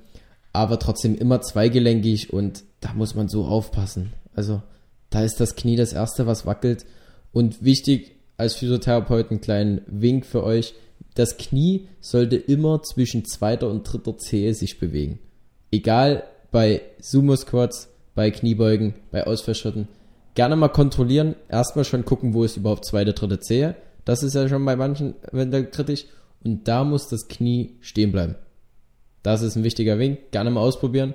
[0.54, 4.14] aber trotzdem immer zweigelenkig und da muss man so aufpassen.
[4.36, 4.62] Also
[5.10, 6.86] da ist das Knie das erste, was wackelt.
[7.32, 10.74] Und wichtig als Physiotherapeut einen kleinen Wink für euch.
[11.16, 15.20] Das Knie sollte immer zwischen zweiter und dritter Zehe sich bewegen.
[15.72, 19.88] Egal bei Sumo Squats, bei Kniebeugen, bei Ausfallschritten.
[20.36, 21.36] Gerne mal kontrollieren.
[21.50, 23.76] Erstmal schon gucken, wo ist überhaupt zweite, dritte Zehe.
[24.06, 25.16] Das ist ja schon bei manchen
[25.72, 26.06] kritisch.
[26.44, 28.36] Und da muss das Knie stehen bleiben.
[29.24, 30.32] Das ist ein wichtiger Wink.
[30.32, 31.14] Gerne mal ausprobieren.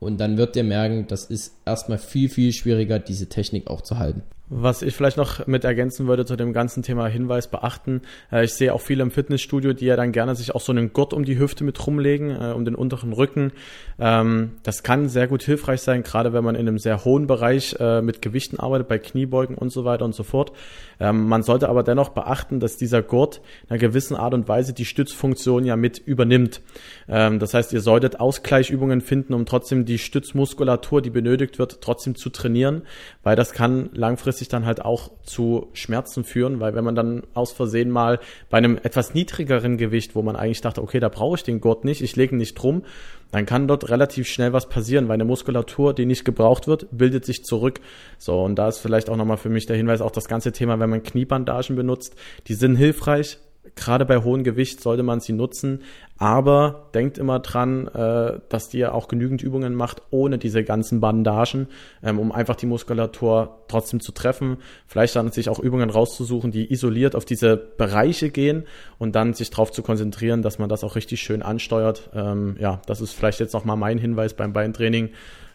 [0.00, 3.98] Und dann wird ihr merken, das ist erstmal viel, viel schwieriger, diese Technik auch zu
[3.98, 4.22] halten.
[4.50, 8.02] Was ich vielleicht noch mit ergänzen würde zu dem ganzen Thema Hinweis beachten.
[8.30, 10.92] Äh, ich sehe auch viele im Fitnessstudio, die ja dann gerne sich auch so einen
[10.92, 13.52] Gurt um die Hüfte mit rumlegen, äh, um den unteren Rücken.
[13.98, 17.74] Ähm, das kann sehr gut hilfreich sein, gerade wenn man in einem sehr hohen Bereich
[17.80, 20.52] äh, mit Gewichten arbeitet, bei Kniebeugen und so weiter und so fort.
[21.00, 24.74] Ähm, man sollte aber dennoch beachten, dass dieser Gurt in einer gewissen Art und Weise
[24.74, 26.60] die Stützfunktion ja mit übernimmt.
[27.08, 32.14] Ähm, das heißt, ihr solltet Ausgleichübungen finden, um trotzdem die Stützmuskulatur, die benötigt wird, trotzdem
[32.14, 32.82] zu trainieren,
[33.22, 37.22] weil das kann langfristig langfristig dann halt auch zu Schmerzen führen, weil wenn man dann
[37.34, 38.18] aus Versehen mal
[38.50, 41.84] bei einem etwas niedrigeren Gewicht, wo man eigentlich dachte, okay, da brauche ich den Gurt
[41.84, 42.82] nicht, ich lege ihn nicht drum,
[43.30, 47.24] dann kann dort relativ schnell was passieren, weil eine Muskulatur, die nicht gebraucht wird, bildet
[47.24, 47.80] sich zurück.
[48.18, 50.78] So, und da ist vielleicht auch nochmal für mich der Hinweis, auch das ganze Thema,
[50.80, 52.16] wenn man Kniebandagen benutzt,
[52.48, 53.38] die sind hilfreich,
[53.76, 55.80] gerade bei hohem Gewicht sollte man sie nutzen,
[56.16, 61.66] aber denkt immer dran, äh, dass ihr auch genügend Übungen macht ohne diese ganzen Bandagen,
[62.02, 64.58] ähm, um einfach die Muskulatur trotzdem zu treffen.
[64.86, 68.64] Vielleicht dann sich auch Übungen rauszusuchen, die isoliert auf diese Bereiche gehen
[68.98, 72.10] und dann sich darauf zu konzentrieren, dass man das auch richtig schön ansteuert.
[72.14, 75.10] Ähm, ja, das ist vielleicht jetzt nochmal mein Hinweis beim Beintraining,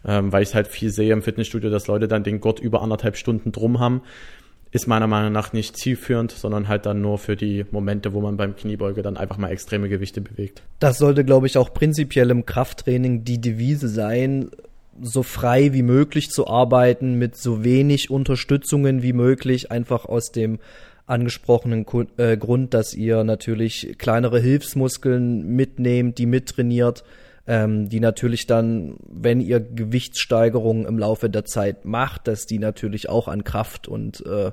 [0.06, 3.16] ähm, weil ich halt viel sehe im Fitnessstudio, dass Leute dann den Gurt über anderthalb
[3.16, 4.02] Stunden drum haben
[4.72, 8.38] ist meiner Meinung nach nicht zielführend, sondern halt dann nur für die Momente, wo man
[8.38, 10.62] beim Kniebeuge dann einfach mal extreme Gewichte bewegt.
[10.80, 14.52] Das sollte, glaube ich, auch prinzipiell im Krafttraining die Devise sein,
[15.02, 20.60] so frei wie möglich zu arbeiten, mit so wenig Unterstützungen wie möglich, einfach aus dem
[21.08, 21.86] angesprochenen
[22.18, 27.04] äh, Grund, dass ihr natürlich kleinere Hilfsmuskeln mitnehmt, die mittrainiert
[27.50, 33.10] ähm, die natürlich dann, wenn ihr Gewichtssteigerungen im Laufe der Zeit macht, dass die natürlich
[33.10, 34.52] auch an Kraft und äh,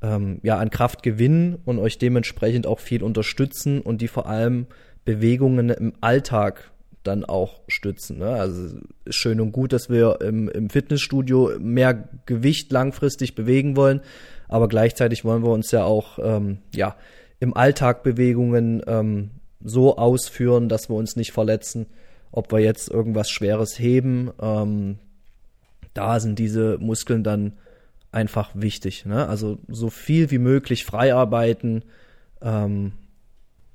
[0.00, 4.66] ähm, ja an Kraft gewinnen und euch dementsprechend auch viel unterstützen und die vor allem
[5.04, 6.70] Bewegungen im Alltag
[7.02, 8.18] dann auch stützen.
[8.18, 8.28] Ne?
[8.28, 14.00] Also ist schön und gut, dass wir im, im Fitnessstudio mehr Gewicht langfristig bewegen wollen,
[14.46, 16.94] aber gleichzeitig wollen wir uns ja auch ähm, ja
[17.40, 19.30] im Alltag Bewegungen ähm,
[19.64, 21.86] so ausführen, dass wir uns nicht verletzen
[22.36, 24.98] ob wir jetzt irgendwas Schweres heben, ähm,
[25.94, 27.52] da sind diese Muskeln dann
[28.10, 29.06] einfach wichtig.
[29.06, 29.28] Ne?
[29.28, 31.84] Also so viel wie möglich frei arbeiten.
[32.42, 32.90] Ähm.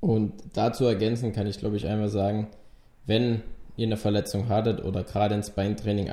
[0.00, 2.48] Und dazu ergänzen kann ich, glaube ich, einmal sagen,
[3.06, 3.40] wenn
[3.78, 6.10] ihr eine Verletzung hattet oder gerade ins Beintraining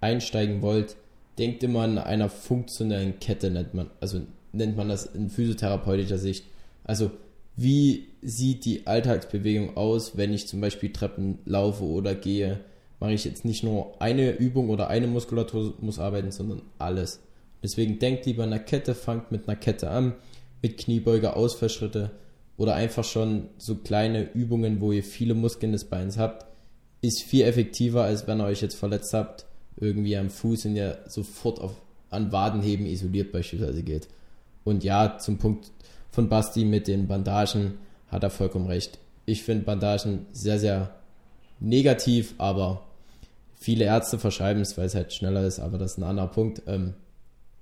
[0.00, 0.94] einsteigen wollt,
[1.38, 4.20] denkt immer an einer funktionellen Kette, nennt man, also
[4.52, 6.44] nennt man das in physiotherapeutischer Sicht.
[6.84, 7.10] Also
[7.60, 12.60] wie sieht die Alltagsbewegung aus, wenn ich zum Beispiel Treppen laufe oder gehe,
[13.00, 17.20] mache ich jetzt nicht nur eine Übung oder eine Muskulatur muss arbeiten, sondern alles.
[17.62, 20.14] Deswegen denkt lieber in einer Kette, fangt mit einer Kette an,
[20.62, 22.10] mit Kniebeuge, Ausfallschritte
[22.56, 26.46] oder einfach schon so kleine Übungen, wo ihr viele Muskeln des Beins habt,
[27.02, 29.44] ist viel effektiver, als wenn ihr euch jetzt verletzt habt,
[29.76, 31.72] irgendwie am Fuß und ihr sofort auf,
[32.08, 34.08] an Wadenheben isoliert beispielsweise geht.
[34.64, 35.70] Und ja, zum Punkt
[36.10, 38.98] von Basti mit den Bandagen hat er vollkommen recht.
[39.26, 40.90] Ich finde Bandagen sehr, sehr
[41.60, 42.82] negativ, aber
[43.54, 46.62] viele Ärzte verschreiben es, weil es halt schneller ist, aber das ist ein anderer Punkt.
[46.66, 46.94] Ähm,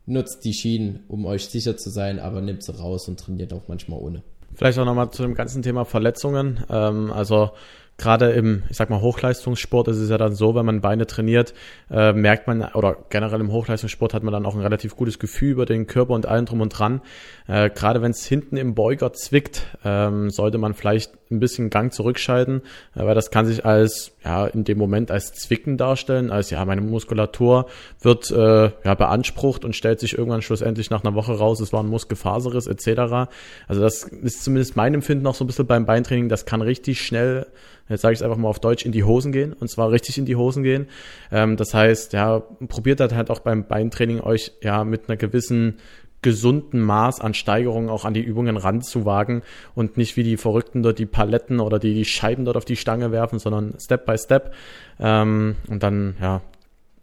[0.06, 3.68] nutzt die Schienen, um euch sicher zu sein, aber nimmt sie raus und trainiert auch
[3.68, 4.22] manchmal ohne.
[4.54, 6.64] Vielleicht auch nochmal zu dem ganzen Thema Verletzungen.
[6.70, 7.50] Ähm, also
[7.98, 11.52] gerade im, ich sag mal, Hochleistungssport ist es ja dann so, wenn man Beine trainiert,
[11.90, 15.50] äh, merkt man, oder generell im Hochleistungssport hat man dann auch ein relativ gutes Gefühl
[15.50, 17.02] über den Körper und allen drum und dran.
[17.48, 21.92] Äh, gerade wenn es hinten im Beuger zwickt, ähm, sollte man vielleicht ein bisschen Gang
[21.92, 22.62] zurückschalten,
[22.94, 26.62] äh, weil das kann sich als, ja, in dem Moment als Zwicken darstellen, als, ja,
[26.66, 27.66] meine Muskulatur
[28.02, 31.82] wird, äh, ja, beansprucht und stellt sich irgendwann schlussendlich nach einer Woche raus, es war
[31.82, 33.30] ein Muskelfaserriss etc.
[33.66, 37.00] Also das ist zumindest mein Empfinden noch so ein bisschen beim Beintraining, das kann richtig
[37.00, 37.46] schnell
[37.88, 40.18] jetzt sage ich es einfach mal auf Deutsch, in die Hosen gehen und zwar richtig
[40.18, 40.88] in die Hosen gehen.
[41.32, 45.78] Ähm, das heißt, ja, probiert das halt auch beim Beintraining euch ja mit einer gewissen
[46.22, 49.42] gesunden Maß an Steigerung auch an die Übungen ranzuwagen
[49.74, 52.76] und nicht wie die Verrückten dort die Paletten oder die, die Scheiben dort auf die
[52.76, 54.52] Stange werfen, sondern Step by Step.
[54.98, 56.40] Ähm, und dann, ja,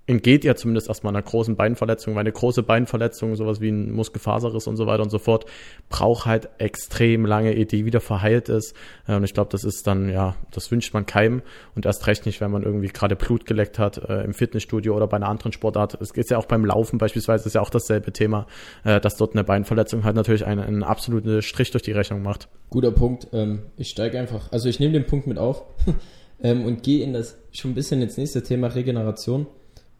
[0.07, 4.67] entgeht ihr zumindest erstmal einer großen Beinverletzung, weil eine große Beinverletzung, sowas wie ein Muskelfaserriss
[4.67, 5.45] und so weiter und so fort,
[5.89, 8.75] braucht halt extrem lange, ehe die wieder verheilt ist.
[9.07, 11.41] Und ich glaube, das ist dann, ja, das wünscht man keinem
[11.75, 15.07] und erst recht nicht, wenn man irgendwie gerade Blut geleckt hat äh, im Fitnessstudio oder
[15.07, 15.99] bei einer anderen Sportart.
[15.99, 18.45] Es geht ja auch beim Laufen beispielsweise, ist ja auch dasselbe Thema,
[18.83, 22.47] äh, dass dort eine Beinverletzung halt natürlich einen, einen absoluten Strich durch die Rechnung macht.
[22.69, 23.27] Guter Punkt.
[23.33, 25.63] Ähm, ich steige einfach, also ich nehme den Punkt mit auf
[26.43, 29.47] ähm, und gehe in das schon ein bisschen ins nächste Thema Regeneration.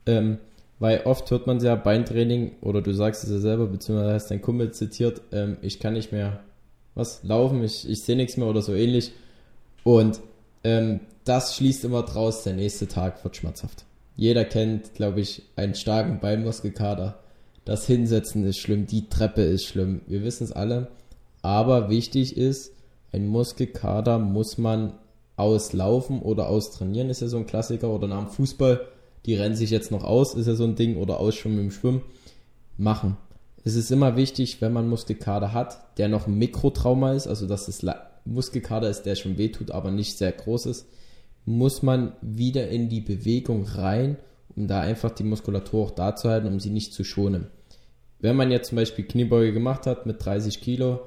[0.06, 0.38] Ähm,
[0.80, 4.42] weil oft hört man ja Beintraining, oder du sagst es ja selber, beziehungsweise hast dein
[4.42, 6.42] Kumpel zitiert, ähm, ich kann nicht mehr
[6.96, 9.12] was laufen, ich, ich sehe nichts mehr oder so ähnlich.
[9.84, 10.20] Und
[10.64, 13.86] ähm, das schließt immer draus, der nächste Tag wird schmerzhaft.
[14.16, 17.20] Jeder kennt, glaube ich, einen starken Beinmuskelkater.
[17.66, 20.02] Das Hinsetzen ist schlimm, die Treppe ist schlimm.
[20.08, 20.88] Wir wissen es alle.
[21.42, 22.74] Aber wichtig ist,
[23.12, 24.94] ein Muskelkater muss man
[25.36, 27.90] auslaufen oder austrainieren, ist ja so ein Klassiker.
[27.90, 28.82] Oder nach dem Fußball
[29.26, 32.02] die rennen sich jetzt noch aus, ist ja so ein Ding, oder ausschwimmen im Schwimmen,
[32.78, 33.18] machen.
[33.64, 37.68] Es ist immer wichtig, wenn man Muskelkater hat, der noch ein Mikrotrauma ist, also dass
[37.68, 37.86] es
[38.26, 40.88] Muskelkater ist, der schon wehtut, aber nicht sehr groß ist,
[41.46, 44.18] muss man wieder in die Bewegung rein,
[44.56, 47.48] um da einfach die Muskulatur auch da zu halten, um sie nicht zu schonen.
[48.20, 51.00] Wenn man jetzt zum Beispiel Kniebeuge gemacht hat mit 30 Kilo,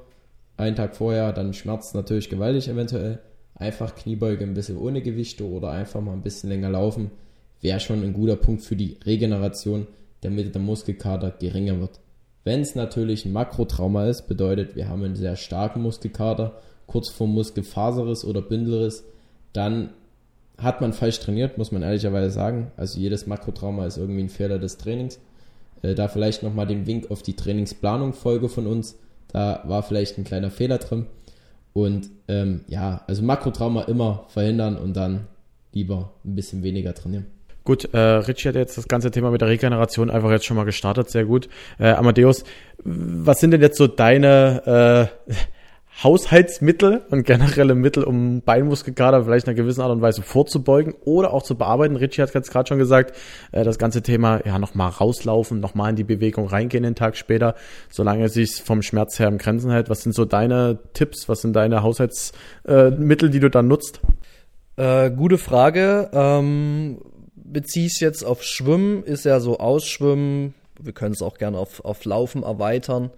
[0.57, 3.19] einen Tag vorher, dann schmerzt natürlich gewaltig eventuell.
[3.55, 7.11] Einfach Kniebeuge ein bisschen ohne Gewichte oder einfach mal ein bisschen länger laufen
[7.61, 9.87] wäre schon ein guter Punkt für die Regeneration,
[10.21, 11.99] damit der Muskelkater geringer wird.
[12.43, 17.27] Wenn es natürlich ein Makrotrauma ist, bedeutet, wir haben einen sehr starken Muskelkater, kurz vor
[17.27, 19.03] Muskelfaserriss oder Bündelriss,
[19.53, 19.89] dann
[20.57, 22.71] hat man falsch trainiert, muss man ehrlicherweise sagen.
[22.75, 25.19] Also jedes Makrotrauma ist irgendwie ein Fehler des Trainings.
[25.81, 28.97] Äh, da vielleicht nochmal den Wink auf die Trainingsplanung Folge von uns.
[29.31, 31.05] Da war vielleicht ein kleiner Fehler drin.
[31.73, 35.27] Und ähm, ja, also Makrotrauma immer verhindern und dann
[35.71, 37.27] lieber ein bisschen weniger trainieren.
[37.63, 40.63] Gut, äh, Richie hat jetzt das ganze Thema mit der Regeneration einfach jetzt schon mal
[40.63, 41.49] gestartet, sehr gut.
[41.77, 42.43] Äh, Amadeus,
[42.83, 45.33] was sind denn jetzt so deine äh,
[46.03, 51.33] Haushaltsmittel und generelle Mittel, um Beinmuskelkater vielleicht in einer gewissen Art und Weise vorzubeugen oder
[51.33, 51.97] auch zu bearbeiten?
[51.97, 53.15] Richie hat jetzt gerade schon gesagt,
[53.51, 57.55] äh, das ganze Thema, ja, nochmal rauslaufen, nochmal in die Bewegung reingehen den Tag später,
[57.89, 59.89] solange es sich vom Schmerz her im Grenzen hält.
[59.89, 63.99] Was sind so deine Tipps, was sind deine Haushaltsmittel, äh, die du dann nutzt?
[64.77, 66.09] Äh, gute Frage.
[66.13, 66.99] Ähm,
[67.51, 71.83] beziehe es jetzt auf Schwimmen, ist ja so Ausschwimmen, wir können es auch gerne auf,
[71.83, 73.11] auf Laufen erweitern,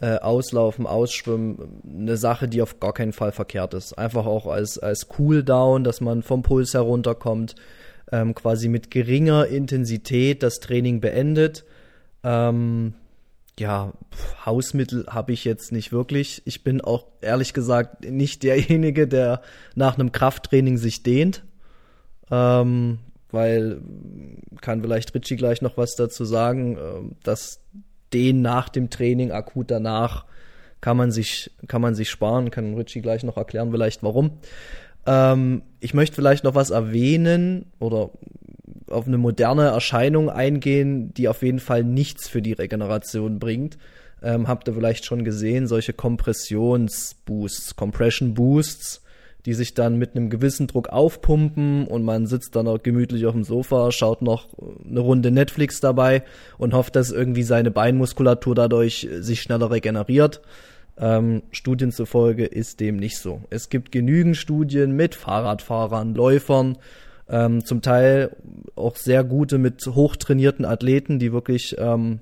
[0.00, 3.96] äh, Auslaufen, Ausschwimmen, eine Sache, die auf gar keinen Fall verkehrt ist.
[3.96, 7.54] Einfach auch als, als Cooldown, dass man vom Puls herunterkommt,
[8.12, 11.64] ähm, quasi mit geringer Intensität das Training beendet.
[12.22, 12.94] Ähm,
[13.58, 13.92] ja,
[14.44, 16.42] Hausmittel habe ich jetzt nicht wirklich.
[16.44, 19.40] Ich bin auch ehrlich gesagt nicht derjenige, der
[19.74, 21.42] nach einem Krafttraining sich dehnt.
[22.30, 22.98] Ähm,
[23.30, 23.80] weil
[24.60, 27.60] kann vielleicht Richie gleich noch was dazu sagen, ähm, dass
[28.12, 30.24] den nach dem Training akut danach
[30.80, 34.32] kann man sich kann man sich sparen, kann Richie gleich noch erklären vielleicht warum.
[35.06, 38.10] Ähm, ich möchte vielleicht noch was erwähnen oder
[38.88, 43.78] auf eine moderne Erscheinung eingehen, die auf jeden Fall nichts für die Regeneration bringt.
[44.22, 49.02] Ähm, habt ihr vielleicht schon gesehen, solche Kompressionsboosts, Compression Boosts,
[49.46, 53.32] die sich dann mit einem gewissen Druck aufpumpen und man sitzt dann auch gemütlich auf
[53.32, 54.48] dem Sofa, schaut noch
[54.84, 56.24] eine Runde Netflix dabei
[56.58, 60.42] und hofft, dass irgendwie seine Beinmuskulatur dadurch sich schneller regeneriert.
[60.98, 63.42] Ähm, Studien zufolge ist dem nicht so.
[63.48, 66.76] Es gibt genügend Studien mit Fahrradfahrern, Läufern,
[67.28, 68.34] ähm, zum Teil
[68.74, 72.18] auch sehr gute mit hochtrainierten Athleten, die wirklich ähm,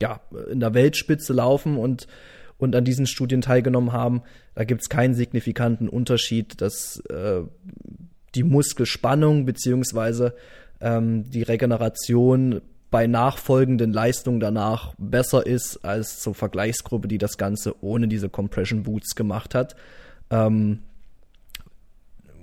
[0.00, 2.06] ja, in der Weltspitze laufen und
[2.62, 4.22] und an diesen Studien teilgenommen haben,
[4.54, 7.42] da gibt es keinen signifikanten Unterschied, dass äh,
[8.34, 10.34] die Muskelspannung beziehungsweise
[10.80, 17.74] ähm, die Regeneration bei nachfolgenden Leistungen danach besser ist als zur Vergleichsgruppe, die das Ganze
[17.82, 19.74] ohne diese Compression Boots gemacht hat.
[20.30, 20.80] Ähm,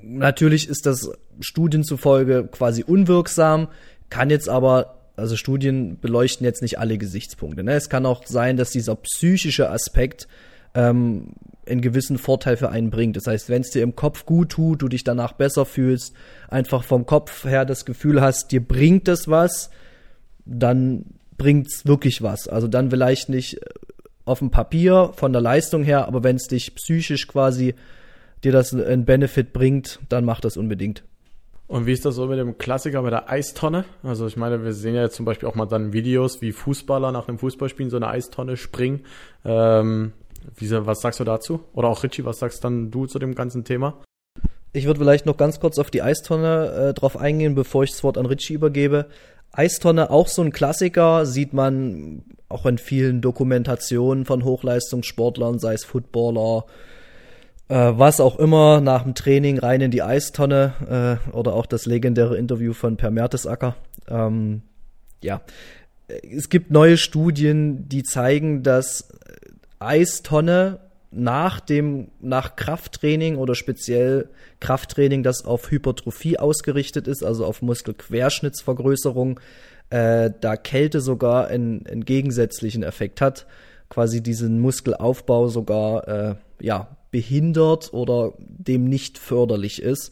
[0.03, 3.69] natürlich ist das Studien zufolge quasi unwirksam,
[4.09, 7.63] kann jetzt aber, also Studien beleuchten jetzt nicht alle Gesichtspunkte.
[7.63, 7.73] Ne?
[7.73, 10.27] Es kann auch sein, dass dieser psychische Aspekt
[10.73, 11.33] ähm,
[11.67, 13.15] einen gewissen Vorteil für einen bringt.
[13.15, 16.13] Das heißt, wenn es dir im Kopf gut tut, du dich danach besser fühlst,
[16.47, 19.69] einfach vom Kopf her das Gefühl hast, dir bringt das was,
[20.45, 21.05] dann
[21.37, 22.47] bringt's wirklich was.
[22.47, 23.65] Also dann vielleicht nicht äh,
[24.25, 27.75] auf dem Papier von der Leistung her, aber wenn es dich psychisch quasi
[28.43, 31.03] dir das einen Benefit bringt, dann mach das unbedingt.
[31.69, 33.85] Und wie ist das so mit dem Klassiker mit der Eistonne?
[34.01, 37.11] Also ich meine, wir sehen ja jetzt zum Beispiel auch mal dann Videos, wie Fußballer
[37.11, 39.01] nach einem Fußballspielen so eine Eistonne springen.
[39.45, 40.13] Ähm,
[40.57, 41.59] wie, was sagst du dazu?
[41.73, 44.01] Oder auch Richie, was sagst dann du zu dem ganzen Thema?
[44.73, 48.03] Ich würde vielleicht noch ganz kurz auf die Eistonne äh, drauf eingehen, bevor ich das
[48.03, 49.05] Wort an Richie übergebe.
[49.51, 55.85] Eistonne, auch so ein Klassiker, sieht man auch in vielen Dokumentationen von Hochleistungssportlern, sei es
[55.85, 56.65] Footballer,
[57.69, 61.85] äh, was auch immer, nach dem Training rein in die Eistonne äh, oder auch das
[61.85, 63.75] legendäre Interview von Per Mertesacker.
[64.09, 64.63] Ähm,
[65.21, 65.41] ja,
[66.07, 69.09] es gibt neue Studien, die zeigen, dass
[69.79, 70.79] Eistonne
[71.11, 74.29] nach dem nach Krafttraining oder speziell
[74.59, 79.39] Krafttraining, das auf Hypertrophie ausgerichtet ist, also auf Muskelquerschnittsvergrößerung,
[79.89, 83.47] äh, da Kälte sogar einen, einen gegensätzlichen Effekt hat,
[83.89, 90.11] quasi diesen Muskelaufbau sogar äh, ja behindert oder dem nicht förderlich ist.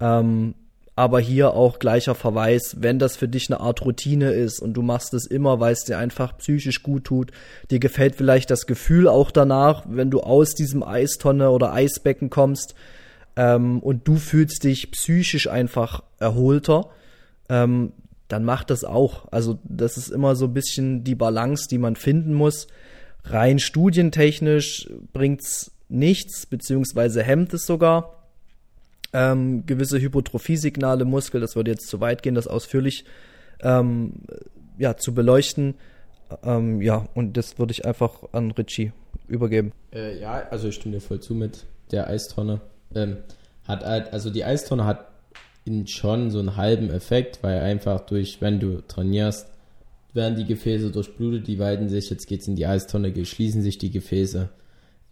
[0.00, 0.54] Ähm,
[0.96, 4.82] aber hier auch gleicher Verweis, wenn das für dich eine Art Routine ist und du
[4.82, 7.32] machst es immer, weil es dir einfach psychisch gut tut,
[7.70, 12.76] dir gefällt vielleicht das Gefühl auch danach, wenn du aus diesem Eistonne oder Eisbecken kommst
[13.34, 16.90] ähm, und du fühlst dich psychisch einfach erholter,
[17.48, 17.92] ähm,
[18.28, 19.26] dann mach das auch.
[19.32, 22.68] Also das ist immer so ein bisschen die Balance, die man finden muss.
[23.24, 28.24] Rein studientechnisch bringt's nichts, beziehungsweise hemmt es sogar
[29.12, 31.40] ähm, gewisse Hypotrophie-Signale im Muskel.
[31.40, 33.04] Das würde jetzt zu weit gehen, das ausführlich
[33.62, 34.14] ähm,
[34.76, 35.74] ja, zu beleuchten.
[36.42, 38.92] Ähm, ja, und das würde ich einfach an Richie
[39.28, 39.72] übergeben.
[39.92, 42.60] Äh, ja, also ich stimme dir voll zu mit der Eistonne.
[42.94, 43.18] Ähm,
[43.66, 45.08] hat halt, also die Eistonne hat
[45.86, 49.46] schon so einen halben Effekt, weil einfach durch, wenn du trainierst,
[50.12, 53.78] werden die Gefäße durchblutet, die weiten sich, jetzt geht es in die Eistonne, schließen sich
[53.78, 54.50] die Gefäße.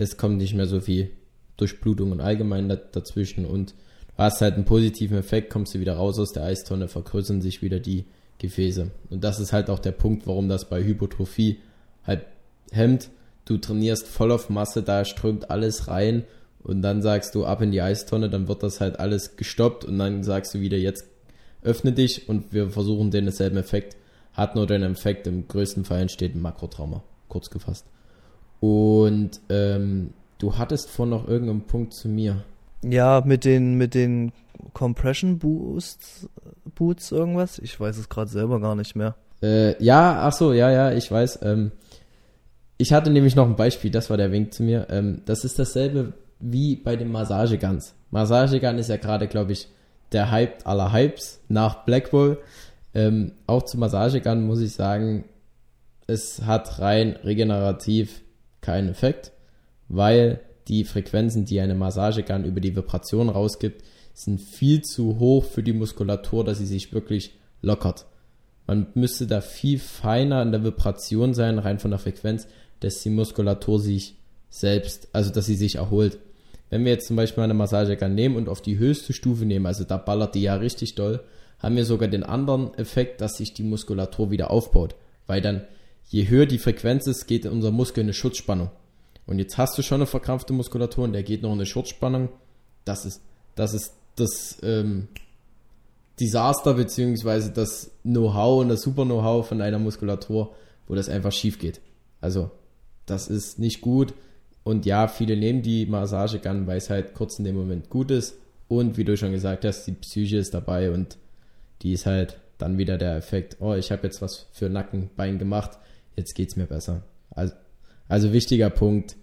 [0.03, 1.11] Es kommt nicht mehr so viel
[1.57, 3.75] Durchblutung und allgemein dazwischen und
[4.17, 7.63] Du hast halt einen positiven Effekt, kommst du wieder raus aus der Eistonne, vergrößern sich
[7.63, 8.05] wieder die
[8.39, 8.91] Gefäße.
[9.11, 11.59] Und das ist halt auch der Punkt, warum das bei Hypotrophie
[12.07, 12.27] halt
[12.71, 13.09] hemmt.
[13.47, 16.25] Du trainierst voll auf Masse, da strömt alles rein
[16.63, 19.99] und dann sagst du ab in die Eistonne, dann wird das halt alles gestoppt und
[19.99, 21.07] dann sagst du wieder, jetzt
[21.63, 23.97] öffne dich und wir versuchen denselben Effekt.
[24.35, 27.87] Hat nur den Effekt, im größten Fall entsteht ein Makrotrauma, kurz gefasst.
[28.63, 32.45] Und ähm, du hattest vor noch irgendeinen Punkt zu mir.
[32.85, 34.31] Ja, mit den, mit den
[34.73, 36.29] Compression Boosts,
[36.77, 37.59] Boots irgendwas?
[37.59, 39.17] Ich weiß es gerade selber gar nicht mehr.
[39.43, 41.41] Äh, ja, ach so, ja, ja, ich weiß.
[41.43, 41.73] Ähm,
[42.79, 44.87] ich hatte nämlich noch ein Beispiel, das war der Wink zu mir.
[44.91, 47.97] Ähm, das ist dasselbe wie bei den Massageguns.
[48.13, 49.69] Massagegun ist ja gerade, glaube ich,
[50.13, 52.39] der Hype aller Hypes nach Blackbull.
[52.95, 55.25] Ähm, auch zu Massagegun muss ich sagen,
[56.07, 58.23] es hat rein regenerativ
[58.63, 59.33] keinen Effekt,
[59.89, 63.83] weil die Frequenzen, die eine Massagegun über die Vibration rausgibt,
[64.15, 68.07] sind viel zu hoch für die Muskulatur, dass sie sich wirklich lockert.
[68.67, 72.47] Man müsste da viel feiner an der Vibration sein, rein von der Frequenz,
[72.81, 74.17] dass die Muskulatur sich
[74.51, 76.19] selbst, also dass sie sich erholt.
[76.71, 79.85] Wenn wir jetzt zum Beispiel eine Massagegun nehmen und auf die höchste Stufe nehmen, also
[79.85, 81.21] da ballert die ja richtig doll,
[81.59, 84.95] haben wir sogar den anderen Effekt, dass sich die Muskulatur wieder aufbaut.
[85.27, 85.63] Weil dann,
[86.07, 88.71] je höher die Frequenz ist, geht unser Muskel in eine Schutzspannung.
[89.27, 92.29] Und jetzt hast du schon eine verkrampfte Muskulatur und der geht noch in eine Schutzspannung.
[92.85, 93.23] Das ist,
[93.55, 95.09] das ist das ähm,
[96.21, 100.55] Desaster beziehungsweise das Know-how und das Super-Know-how von einer Muskulatur,
[100.87, 101.81] wo das einfach schief geht.
[102.21, 102.51] Also,
[103.07, 104.15] das ist nicht gut.
[104.65, 108.11] Und ja, viele nehmen die Massage gern, weil es halt kurz in dem Moment gut
[108.11, 108.37] ist.
[108.69, 111.19] Und wie du schon gesagt hast, die Psyche ist dabei und
[111.83, 115.79] die ist halt dann wieder der Effekt, oh, ich habe jetzt was für Nackenbein gemacht,
[116.17, 117.03] jetzt geht's mir besser.
[117.31, 117.55] Also
[118.13, 119.17] also wichtiger Punkt,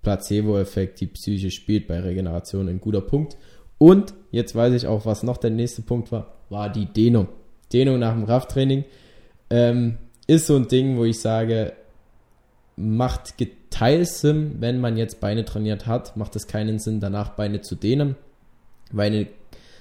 [0.00, 3.36] Placebo-Effekt, die Psyche spielt bei Regeneration ein guter Punkt.
[3.76, 7.28] Und jetzt weiß ich auch, was noch der nächste Punkt war, war die Dehnung.
[7.70, 8.84] Dehnung nach dem Krafttraining
[9.50, 11.74] ähm, ist so ein Ding, wo ich sage,
[12.76, 17.60] macht geteilt Sinn, wenn man jetzt Beine trainiert hat, macht es keinen Sinn, danach Beine
[17.60, 18.16] zu dehnen,
[18.90, 19.26] weil eine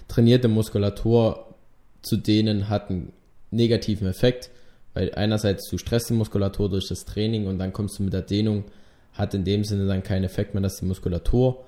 [0.10, 1.56] trainierte Muskulatur
[2.02, 3.14] zu dehnen hat einen
[3.52, 4.50] negativen Effekt.
[4.94, 8.22] Weil einerseits du stresst die Muskulatur durch das Training und dann kommst du mit der
[8.22, 8.66] Dehnung,
[9.14, 11.66] hat in dem Sinne dann keinen Effekt mehr, dass die Muskulatur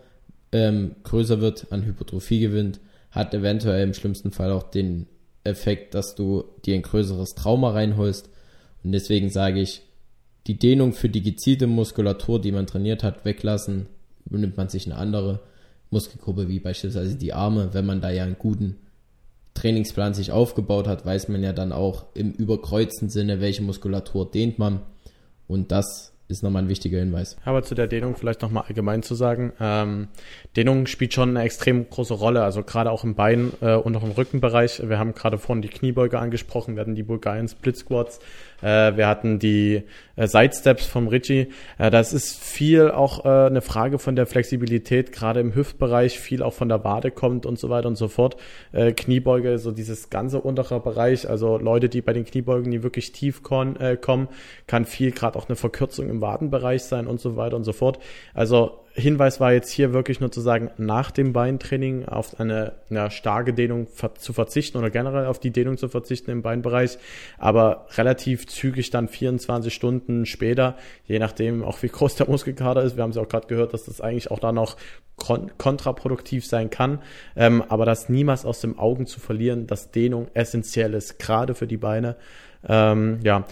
[0.52, 2.80] ähm, größer wird, an Hypertrophie gewinnt,
[3.12, 5.08] hat eventuell im schlimmsten Fall auch den
[5.44, 8.30] Effekt, dass du dir ein größeres Trauma reinholst.
[8.84, 9.82] Und deswegen sage ich,
[10.48, 13.88] die Dehnung für die gezielte Muskulatur, die man trainiert hat, weglassen,
[14.26, 15.42] übernimmt man sich eine andere
[15.90, 17.74] Muskelgruppe, wie beispielsweise die Arme.
[17.74, 18.78] Wenn man da ja einen guten
[19.54, 24.60] Trainingsplan sich aufgebaut hat, weiß man ja dann auch im überkreuzten Sinne, welche Muskulatur dehnt
[24.60, 24.82] man.
[25.48, 27.36] Und das ist nochmal ein wichtiger Hinweis.
[27.44, 29.54] Aber zu der Dehnung vielleicht nochmal allgemein zu sagen.
[29.60, 30.08] Ähm,
[30.56, 34.04] Dehnung spielt schon eine extrem große Rolle, also gerade auch im Bein äh, und auch
[34.04, 34.82] im Rückenbereich.
[34.88, 38.20] Wir haben gerade vorhin die Kniebeuge angesprochen, hatten die Bulgarian Split Squats,
[38.62, 39.84] äh, wir hatten die
[40.16, 41.48] äh, Sidesteps vom Richie.
[41.78, 46.44] Äh, das ist viel auch äh, eine Frage von der Flexibilität, gerade im Hüftbereich, viel
[46.44, 48.38] auch von der Wade kommt und so weiter und so fort.
[48.72, 53.12] Äh, Kniebeuge, so dieses ganze untere Bereich, also Leute, die bei den Kniebeugen nie wirklich
[53.12, 54.28] tief kon, äh, kommen,
[54.68, 58.00] kann viel gerade auch eine Verkürzung im Wadenbereich sein und so weiter und so fort.
[58.34, 63.10] Also Hinweis war jetzt hier wirklich nur zu sagen, nach dem Beintraining auf eine, eine
[63.10, 63.88] starke Dehnung
[64.18, 66.98] zu verzichten oder generell auf die Dehnung zu verzichten im Beinbereich,
[67.38, 70.76] aber relativ zügig dann 24 Stunden später,
[71.06, 73.86] je nachdem auch wie groß der Muskelkater ist, wir haben es auch gerade gehört, dass
[73.86, 74.76] das eigentlich auch dann noch
[75.18, 77.00] kontraproduktiv sein kann,
[77.36, 81.68] ähm, aber das niemals aus dem Augen zu verlieren, dass Dehnung essentiell ist, gerade für
[81.68, 82.16] die Beine.
[82.68, 83.46] Ähm, ja,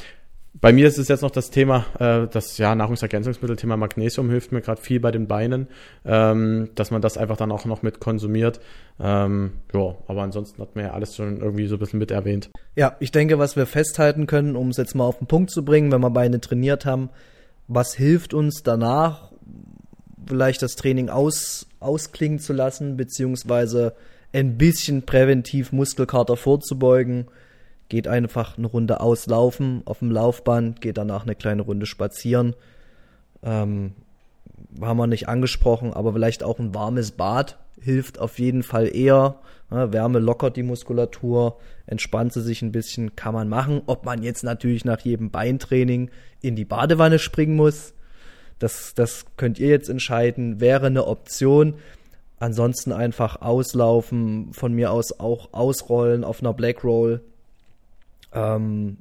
[0.53, 4.61] bei mir ist es jetzt noch das Thema, äh, das ja Nahrungsergänzungsmittel-Thema Magnesium hilft mir
[4.61, 5.67] gerade viel bei den Beinen,
[6.05, 8.59] ähm, dass man das einfach dann auch noch mit konsumiert.
[8.99, 12.49] Ähm, ja, aber ansonsten hat man ja alles schon irgendwie so ein bisschen mit erwähnt.
[12.75, 15.63] Ja, ich denke, was wir festhalten können, um es jetzt mal auf den Punkt zu
[15.63, 17.09] bringen, wenn wir Beine trainiert haben,
[17.67, 19.31] was hilft uns danach,
[20.27, 23.93] vielleicht das Training aus, ausklingen zu lassen, beziehungsweise
[24.33, 27.27] ein bisschen präventiv Muskelkater vorzubeugen
[27.89, 32.55] geht einfach eine Runde auslaufen auf dem Laufband, geht danach eine kleine Runde spazieren.
[33.43, 33.93] Ähm,
[34.81, 39.39] haben wir nicht angesprochen, aber vielleicht auch ein warmes Bad hilft auf jeden Fall eher.
[39.69, 43.81] Wärme lockert die Muskulatur, entspannt sie sich ein bisschen, kann man machen.
[43.85, 46.09] Ob man jetzt natürlich nach jedem Beintraining
[46.41, 47.93] in die Badewanne springen muss,
[48.57, 51.75] das, das könnt ihr jetzt entscheiden, wäre eine Option.
[52.39, 57.21] Ansonsten einfach auslaufen, von mir aus auch ausrollen auf einer Black Roll,
[58.33, 58.97] ähm,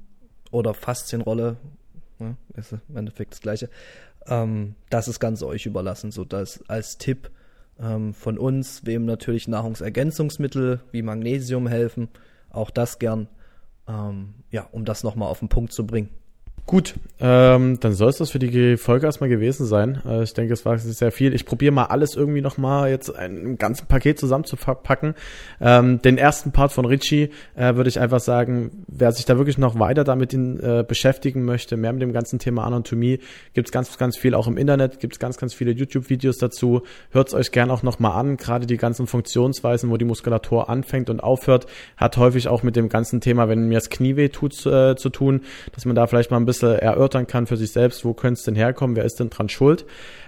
[0.51, 1.57] oder Faszienrolle,
[2.19, 3.69] ne, ist im Endeffekt das gleiche.
[4.27, 7.31] Ähm, das ist ganz euch überlassen, so dass als Tipp
[7.81, 12.09] ähm, von uns, wem natürlich Nahrungsergänzungsmittel wie Magnesium helfen,
[12.51, 13.29] auch das gern,
[13.87, 16.11] ähm, ja, um das nochmal auf den Punkt zu bringen.
[16.69, 20.03] Gut, ähm, dann soll es das für die Folge erstmal gewesen sein.
[20.07, 21.35] Äh, ich denke, es war sehr viel.
[21.35, 25.15] Ich probiere mal alles irgendwie nochmal jetzt ein ganzes Paket zusammenzupacken.
[25.63, 29.57] Ähm, den ersten Part von Richie äh, würde ich einfach sagen, wer sich da wirklich
[29.57, 33.21] noch weiter damit in, äh, beschäftigen möchte, mehr mit dem ganzen Thema Anatomie,
[33.55, 36.83] gibt's ganz, ganz viel auch im Internet, gibt's ganz, ganz viele YouTube-Videos dazu.
[37.13, 38.37] Hört's euch gern auch nochmal an.
[38.37, 41.67] Gerade die ganzen Funktionsweisen, wo die Muskulatur anfängt und aufhört,
[41.97, 45.09] hat häufig auch mit dem ganzen Thema, wenn mir das Knie weh tut, äh, zu
[45.09, 45.41] tun,
[45.73, 48.39] dass man da vielleicht mal ein bisschen bisschen erörtern kann für sich selbst, wo könnte
[48.39, 49.85] es denn herkommen, wer ist denn dran schuld.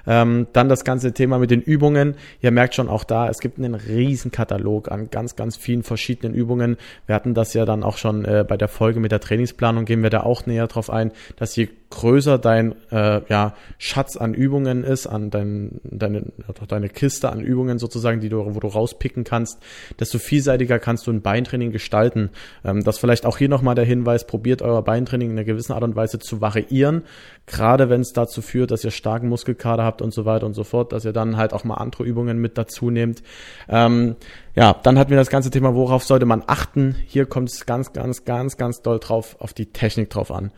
[0.06, 2.14] Ähm, dann das ganze Thema mit den Übungen.
[2.40, 6.34] Ihr merkt schon auch da, es gibt einen riesen Katalog an ganz, ganz vielen verschiedenen
[6.34, 6.76] Übungen.
[7.06, 10.02] Wir hatten das ja dann auch schon äh, bei der Folge mit der Trainingsplanung, gehen
[10.02, 14.84] wir da auch näher drauf ein, dass je größer dein äh, ja, Schatz an Übungen
[14.84, 16.24] ist, an dein, deine,
[16.68, 19.58] deine Kiste an Übungen sozusagen, die du, wo du rauspicken kannst,
[19.98, 22.30] desto vielseitiger kannst du ein Beintraining gestalten.
[22.64, 25.82] Ähm, das vielleicht auch hier nochmal der Hinweis, probiert euer Beintraining in einer gewissen Art
[25.82, 27.02] und Weise zu variieren,
[27.46, 30.64] gerade wenn es dazu führt, dass ihr starken Muskelkater habt und so weiter und so
[30.64, 33.22] fort, dass ihr dann halt auch mal andere Übungen mit dazu nehmt.
[33.68, 34.16] Ähm,
[34.54, 36.96] ja, dann hatten wir das ganze Thema, worauf sollte man achten?
[37.06, 40.52] Hier kommt es ganz, ganz, ganz, ganz doll drauf auf die Technik drauf an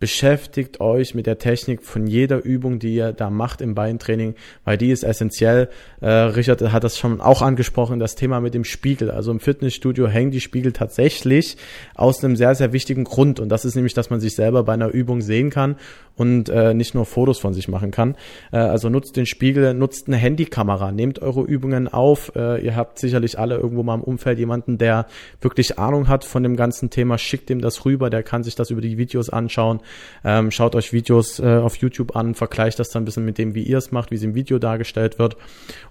[0.00, 4.78] beschäftigt euch mit der Technik von jeder Übung, die ihr da macht im Beintraining, weil
[4.78, 5.68] die ist essentiell.
[6.00, 9.10] Äh, Richard hat das schon auch angesprochen, das Thema mit dem Spiegel.
[9.10, 11.56] Also im Fitnessstudio hängen die Spiegel tatsächlich
[11.96, 13.40] aus einem sehr, sehr wichtigen Grund.
[13.40, 15.76] Und das ist nämlich, dass man sich selber bei einer Übung sehen kann
[16.14, 18.16] und äh, nicht nur Fotos von sich machen kann.
[18.52, 22.32] Äh, also nutzt den Spiegel, nutzt eine Handykamera, nehmt eure Übungen auf.
[22.36, 25.06] Äh, ihr habt sicherlich alle irgendwo mal im Umfeld jemanden, der
[25.40, 27.18] wirklich Ahnung hat von dem ganzen Thema.
[27.18, 29.80] Schickt ihm das rüber, der kann sich das über die Videos anschauen
[30.24, 33.54] ähm, schaut euch Videos äh, auf YouTube an, vergleicht das dann ein bisschen mit dem,
[33.54, 35.36] wie ihr es macht, wie es im Video dargestellt wird.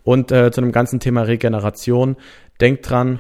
[0.04, 2.16] Und äh, zu dem ganzen Thema Regeneration,
[2.60, 3.20] denkt dran,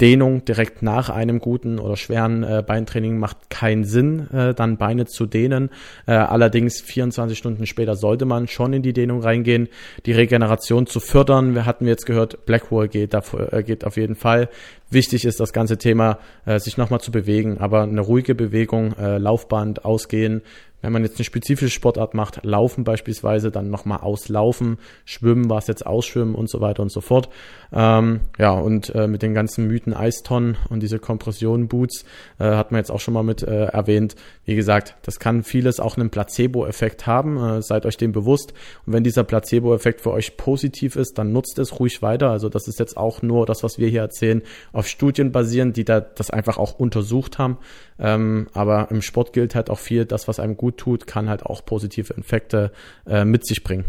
[0.00, 5.06] Dehnung direkt nach einem guten oder schweren äh, Beintraining macht keinen Sinn, äh, dann Beine
[5.06, 5.70] zu dehnen.
[6.06, 9.68] Äh, allerdings 24 Stunden später sollte man schon in die Dehnung reingehen,
[10.06, 11.54] die Regeneration zu fördern.
[11.56, 14.48] Wir hatten jetzt gehört, Blackwall geht, dafür, äh, geht auf jeden Fall.
[14.90, 19.18] Wichtig ist das ganze Thema, äh, sich nochmal zu bewegen, aber eine ruhige Bewegung, äh,
[19.18, 20.42] Laufband, Ausgehen,
[20.80, 25.66] wenn man jetzt eine spezifische Sportart macht, Laufen beispielsweise, dann nochmal auslaufen, Schwimmen war es
[25.66, 27.28] jetzt ausschwimmen und so weiter und so fort.
[27.72, 32.04] Ähm, ja, und äh, mit den ganzen Mythen Eistonnen und diese Kompression-Boots
[32.38, 34.14] äh, hat man jetzt auch schon mal mit äh, erwähnt.
[34.44, 37.36] Wie gesagt, das kann vieles auch einen Placebo-Effekt haben.
[37.36, 38.54] Äh, seid euch dem bewusst.
[38.86, 42.30] Und wenn dieser Placebo-Effekt für euch positiv ist, dann nutzt es ruhig weiter.
[42.30, 45.84] Also das ist jetzt auch nur das, was wir hier erzählen, auf Studien basieren, die
[45.84, 47.58] da das einfach auch untersucht haben.
[47.98, 51.44] Ähm, aber im Sport gilt halt auch viel, das, was einem gut tut, kann halt
[51.44, 52.72] auch positive Effekte
[53.06, 53.84] äh, mit sich bringen.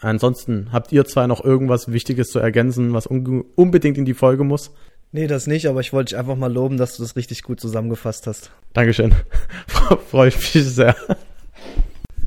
[0.00, 4.44] Ansonsten habt ihr zwei noch irgendwas Wichtiges zu ergänzen, was un unbedingt in die Folge
[4.44, 4.72] muss?
[5.12, 7.60] Nee, das nicht, aber ich wollte dich einfach mal loben, dass du das richtig gut
[7.60, 8.50] zusammengefasst hast.
[8.72, 9.14] Dankeschön.
[10.10, 10.94] Freue ich mich sehr.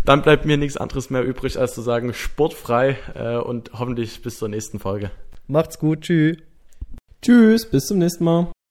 [0.05, 4.39] Dann bleibt mir nichts anderes mehr übrig, als zu sagen, sportfrei äh, und hoffentlich bis
[4.39, 5.11] zur nächsten Folge.
[5.47, 6.37] Macht's gut, tschüss.
[7.21, 8.51] Tschüss, bis zum nächsten Mal.